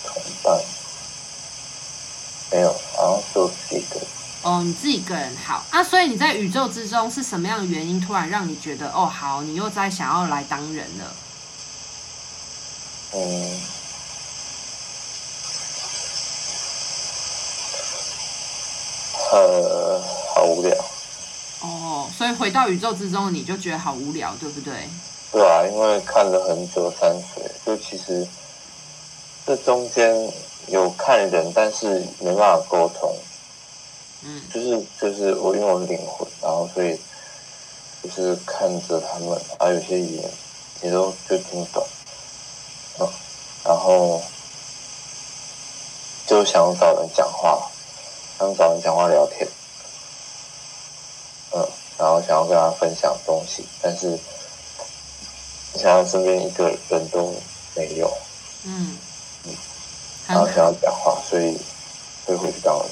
[0.07, 0.61] 同伴
[2.51, 4.09] 没有，然后就自己一个人。
[4.43, 5.83] 哦，你自己一个人好啊。
[5.83, 11.17] 所以你在宇宙之中是什么样的原因，突然让你觉得哦，好，你又在想要来当人了？
[13.13, 13.61] 嗯，
[19.37, 20.01] 呃，
[20.35, 20.75] 好无聊。
[21.61, 24.73] 哦，所以回到宇宙之中，你就觉得好无聊，对不对？
[25.33, 28.27] 对啊，因为看了很久山水，就其实
[29.47, 30.33] 这中间。
[30.69, 33.15] 有看人，但是没办法沟通。
[34.23, 36.99] 嗯，就是就是我因为我是灵魂，然后所以
[38.03, 40.31] 就是看着他们，啊，有些语言
[40.81, 41.87] 也都就听不懂。
[42.99, 43.09] 嗯，
[43.63, 44.23] 然后
[46.27, 47.71] 就想找人讲话，
[48.39, 49.49] 想找人讲话聊天。
[51.53, 51.69] 嗯，
[51.99, 54.19] 然后想要跟他分享东西，但是
[55.77, 57.35] 想要身边一个人都
[57.77, 58.13] 没有。
[58.65, 58.97] 嗯。
[60.27, 61.57] 然后想要讲话，所以
[62.25, 62.87] 会回去当人。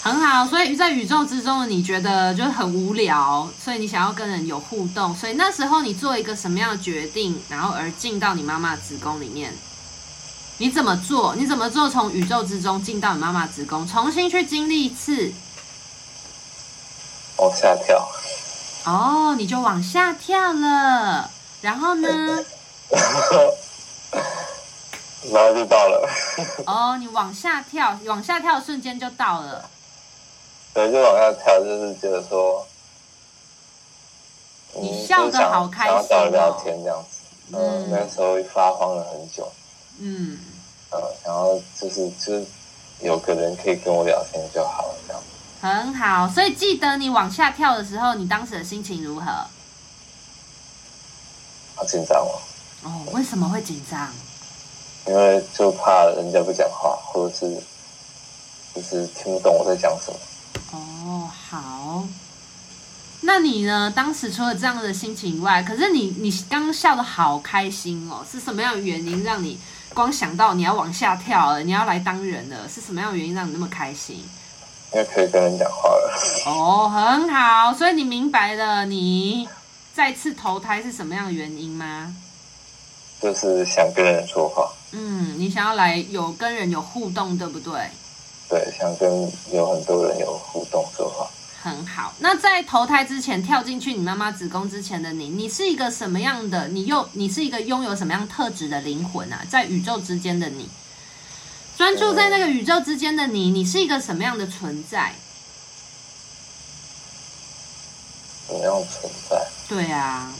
[0.00, 9.54] 很好，所以在宇宙之中，你觉得就很无聊，所以你想要跟人有互动，所以那时候你做一个什么样的决定，然后而进到你妈妈子宫里面？
[10.58, 11.34] 你怎么做？
[11.34, 11.88] 你怎么做？
[11.88, 15.32] 从宇宙之中进到你妈妈子宫，重新去经历一次，
[17.36, 18.08] 往下跳。
[18.84, 21.30] 哦，你就往下跳了，
[21.60, 22.08] 然后呢？
[25.32, 26.08] 然后就到了。
[26.66, 29.68] 哦，你往下跳，往下跳的瞬间就到了。
[30.74, 32.66] 对，就往下跳，就是觉得说，
[34.80, 36.06] 你笑得好开心哦。
[36.08, 37.20] 想要聊天这样子，
[37.52, 39.50] 嗯，嗯，那时候发慌了很久，
[40.02, 40.36] 嗯，
[40.90, 42.44] 呃，然后就是就是
[43.00, 45.22] 有个人可以跟我聊天就好了，这样。
[45.60, 49.26] 很好，所以记得你往下跳的时候，你当时的心情如何？
[51.76, 52.40] 好紧张哦。
[52.82, 54.12] 哦，为什么会紧张？
[55.06, 57.62] 因为就怕人家不讲话，或者是
[58.74, 60.18] 就是听不懂我在讲什么。
[60.72, 62.04] 哦，好，
[63.22, 63.92] 那你呢？
[63.94, 69.58] 当时除了这样的心情以外，可是你你刚刚笑的好开心哦，是什么样的原因让你
[69.94, 72.68] 光想到你要往下跳了，你要来当人了？
[72.68, 74.16] 是什么样的原因让你那么开心？
[74.92, 76.12] 因为可以跟人讲话了。
[76.46, 79.48] 哦，很好，所以你明白了你
[79.94, 82.14] 再次投胎是什么样的原因吗？
[83.20, 84.70] 就是想跟人说话。
[84.92, 87.72] 嗯，你想要来有跟人有互动，对不对？
[88.48, 91.26] 对，想跟有很多人有互动说话。
[91.62, 92.12] 很好。
[92.18, 96.66] 那在投胎之前，跳进去你妈妈子宫之前的你，你是一个什么样的？
[96.68, 99.44] 你又你是一个拥有什么样特质的灵魂啊？
[99.48, 100.68] 在宇宙之间的你，
[101.78, 105.14] 专注在那个宇宙之间的你，你是一个什么样的存在？
[108.48, 109.46] 什么样存在？
[109.68, 110.32] 对啊，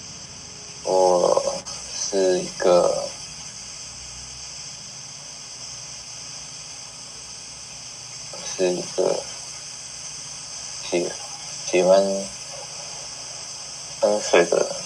[0.84, 1.62] 我
[1.94, 3.08] 是一个。
[8.54, 9.18] 是一个
[10.92, 11.10] 喜
[11.70, 11.98] 喜欢
[13.98, 14.76] 喝水的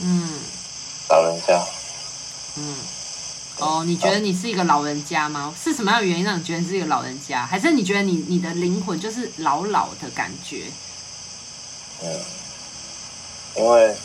[0.00, 0.28] 嗯
[1.08, 1.66] 老人家
[2.56, 2.76] 嗯
[3.58, 5.54] 哦，你觉得你是一个老人家吗？
[5.58, 7.46] 是什么样的原因让你觉得你是一个老人家？
[7.46, 10.66] 还是你觉得你你的灵魂就是老老的感觉？
[12.02, 12.20] 嗯，
[13.54, 13.96] 因为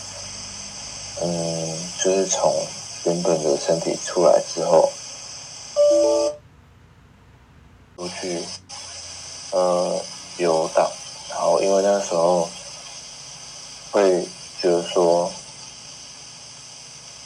[1.21, 2.65] 嗯，就是从
[3.03, 4.89] 原本的身体出来之后，
[7.97, 8.41] 出去。
[9.53, 10.01] 呃，
[10.37, 11.00] 游荡，然
[11.41, 12.49] 后因为那时候
[13.91, 14.23] 会
[14.61, 15.31] 觉得说，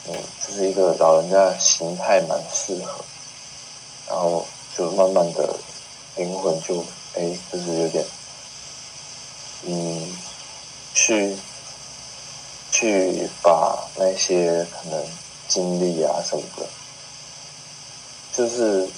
[0.08, 0.14] 嗯，
[0.44, 3.04] 这是一个老人家形态蛮适合，
[4.08, 4.46] 然后
[4.76, 5.54] 就慢慢的
[6.16, 8.04] 灵魂就哎，就是有点，
[9.64, 10.16] 嗯，
[10.94, 11.36] 去
[12.72, 15.04] 去把那些可能
[15.48, 16.66] 经历啊什么的，
[18.32, 18.88] 就是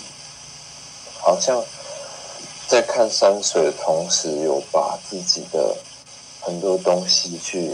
[1.20, 1.64] 好像。
[2.68, 5.74] 在看山水的同时，有把自己的
[6.42, 7.72] 很多东西去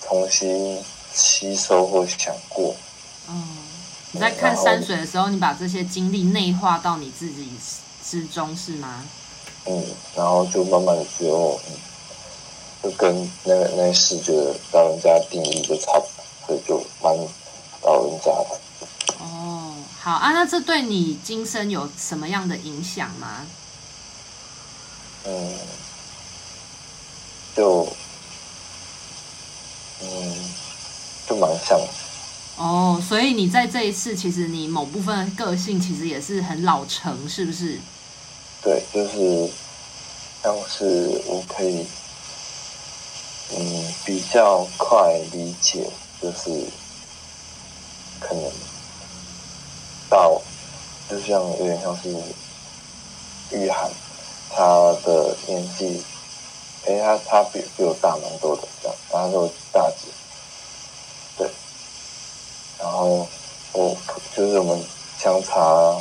[0.00, 2.74] 重新吸收或想过。
[3.28, 3.44] 嗯，
[4.12, 7.50] 你在看山水的时候，你把这些经历内化到你自己
[8.02, 9.04] 之中，是吗？
[9.66, 9.84] 嗯，
[10.16, 11.76] 然后就慢慢的就，嗯，
[12.82, 17.14] 就跟那个那视觉得老人家定义就差不多，所以就蛮
[17.82, 18.58] 老人家的。
[20.08, 23.44] 哦，好啊，那这对你今生有什么样的影响吗？
[25.26, 25.52] 嗯，
[27.54, 27.86] 就，
[30.00, 30.34] 嗯，
[31.28, 31.78] 就蛮像。
[32.56, 37.78] 哦，所以你在这一次，其实你某部分的个性其实也是很老成，是不是？
[38.62, 39.52] 对，就是
[40.42, 41.86] 像是我可以，
[43.54, 45.86] 嗯，比较快理解，
[46.22, 46.48] 就是
[48.18, 48.50] 可能
[50.08, 50.40] 到，
[51.08, 52.08] 就像有点像是
[53.52, 53.90] 玉涵。
[54.50, 54.64] 他
[55.04, 56.02] 的年纪，
[56.86, 60.08] 哎，他他比比我大蛮多的，这样，然后就大姐，
[61.36, 61.48] 对，
[62.80, 63.28] 然后
[63.74, 63.96] 我
[64.34, 64.84] 就是我们
[65.18, 65.96] 相差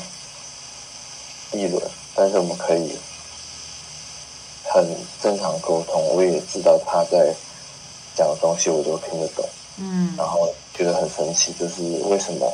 [1.52, 1.80] 一轮，
[2.16, 2.98] 但是我们可以
[4.64, 7.36] 很正常沟通，我也知道他在
[8.16, 12.52] 讲的东西，我都听得懂，嗯，然后觉得很神奇，就是为什么？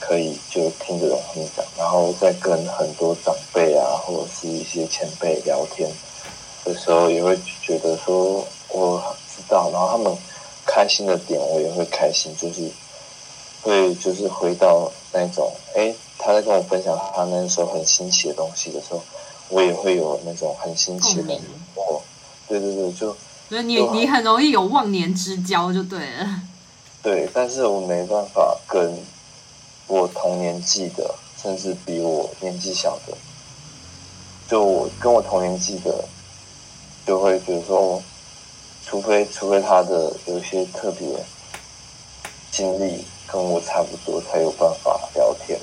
[0.00, 5.88] 可以就听这种分享，然后再跟很多长辈啊，或者是一些前辈聊天
[6.64, 8.98] 的时候，也会觉得说我
[9.28, 10.16] 知道，然后他们
[10.66, 12.68] 开心的点，我也会开心，就是
[13.62, 19.02] 会就是回到那种，哎，他在跟我分享他那时候很新奇的东西的时候，
[19.50, 21.34] 我也会有那种很新奇的
[21.74, 22.00] 哦，
[22.48, 23.14] 对对对，就
[23.50, 26.40] 所以你你很容易有忘年之交就对了，
[27.02, 28.98] 对，但是我没办法跟。
[29.90, 33.16] 我同年纪的，甚至比我年纪小的，
[34.48, 36.04] 就我跟我同年纪的，
[37.04, 38.00] 就会觉得说，
[38.86, 41.08] 除非除非他的有些特别
[42.52, 45.58] 经历跟我差不多，才有办法聊天，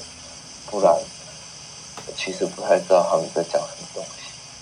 [0.70, 0.94] 不然
[2.18, 4.10] 其实不太知道他们在讲什么东西。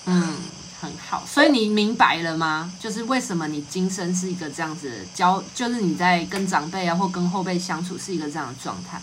[0.05, 0.37] 嗯，
[0.79, 1.23] 很好。
[1.25, 2.71] 所以你明白了吗？
[2.79, 9.01] 就是为什么你今生是一个这样子的交，就是你在跟长辈啊或跟后辈相处是一个这样的状态。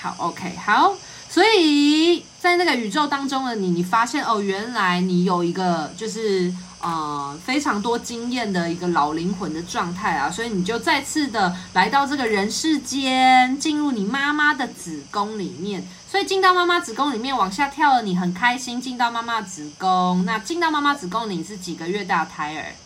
[0.00, 0.94] 好，OK，好。
[1.28, 15.86] 所以在那个宇宙当中的你，你发现哦，原来你有一个就是呃非常多经验的一个老灵魂的状态啊，所以你就再次的来到这个人世间，进入你妈妈的子宫里面。
[16.10, 20.24] 所以进到妈妈子宫里面往下跳了，你很开心进到妈妈子宫。
[20.26, 22.76] 那进到妈妈子宫，你是几个月大胎儿？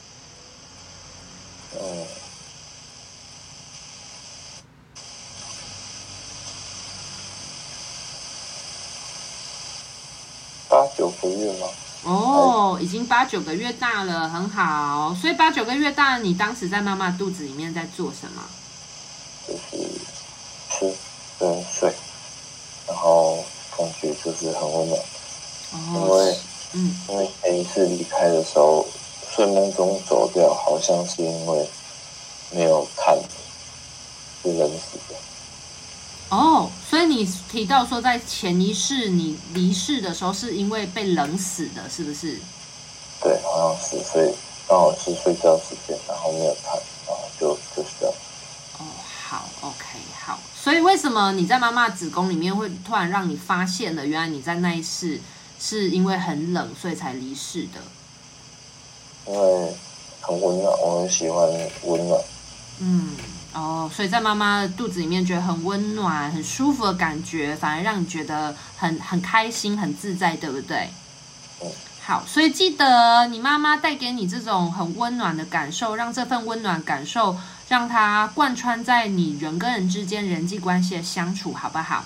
[1.81, 2.07] 哦。
[10.69, 11.67] 八九个月吗？
[12.05, 15.15] 哦，已经八九个月大了，很好。
[15.21, 18.43] 所以八九个月大，你当时在妈妈肚子里面在做什么？
[19.47, 19.83] 就是
[20.71, 20.95] 吃
[21.39, 21.93] 跟睡，
[22.87, 23.45] 然后
[23.77, 25.01] 感觉就是很温暖。
[25.73, 26.39] 哦，因为
[26.73, 28.87] 嗯，因为前一次离开的时候，
[29.35, 31.69] 睡梦中走掉，好像是因为
[32.51, 33.19] 没有看，
[34.43, 35.15] 是冷死的。
[36.29, 42.37] 哦，所以你提到说，在前一世你离世的时候，是因为被冷死的，是不是？
[43.23, 44.35] 对，好像是，所以
[44.67, 46.73] 刚好是睡觉时间，然后没有看，
[47.07, 48.15] 然后就就是这样。
[48.79, 48.85] 哦，
[49.25, 50.41] 好，OK，好。
[50.55, 55.21] 所以为什么你在妈妈子宫里面会突然让你发现了，原来你在那一世
[55.61, 57.81] 是因为很冷，所以才离世的？
[59.29, 59.77] 因为
[60.21, 61.49] 很温暖，我很喜欢
[61.85, 62.21] 温暖。
[62.81, 63.11] 嗯。
[63.57, 70.91] 哦，所以在妈妈的肚子里面觉得很温暖、很舒服的感觉，反而让你觉得很很开心、很自在，对不对？
[72.05, 77.35] 好，所以记得你妈妈带给你这种很温暖的感受，让这份温暖感受
[77.69, 82.05] 让它贯穿在你人跟人之间人际关系的相处，好不好？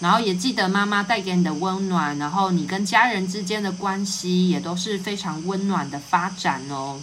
[0.00, 7.00] 然后也记得妈妈带给你的温暖，然后你跟家人之间的关系也都是非常温暖的发展哦。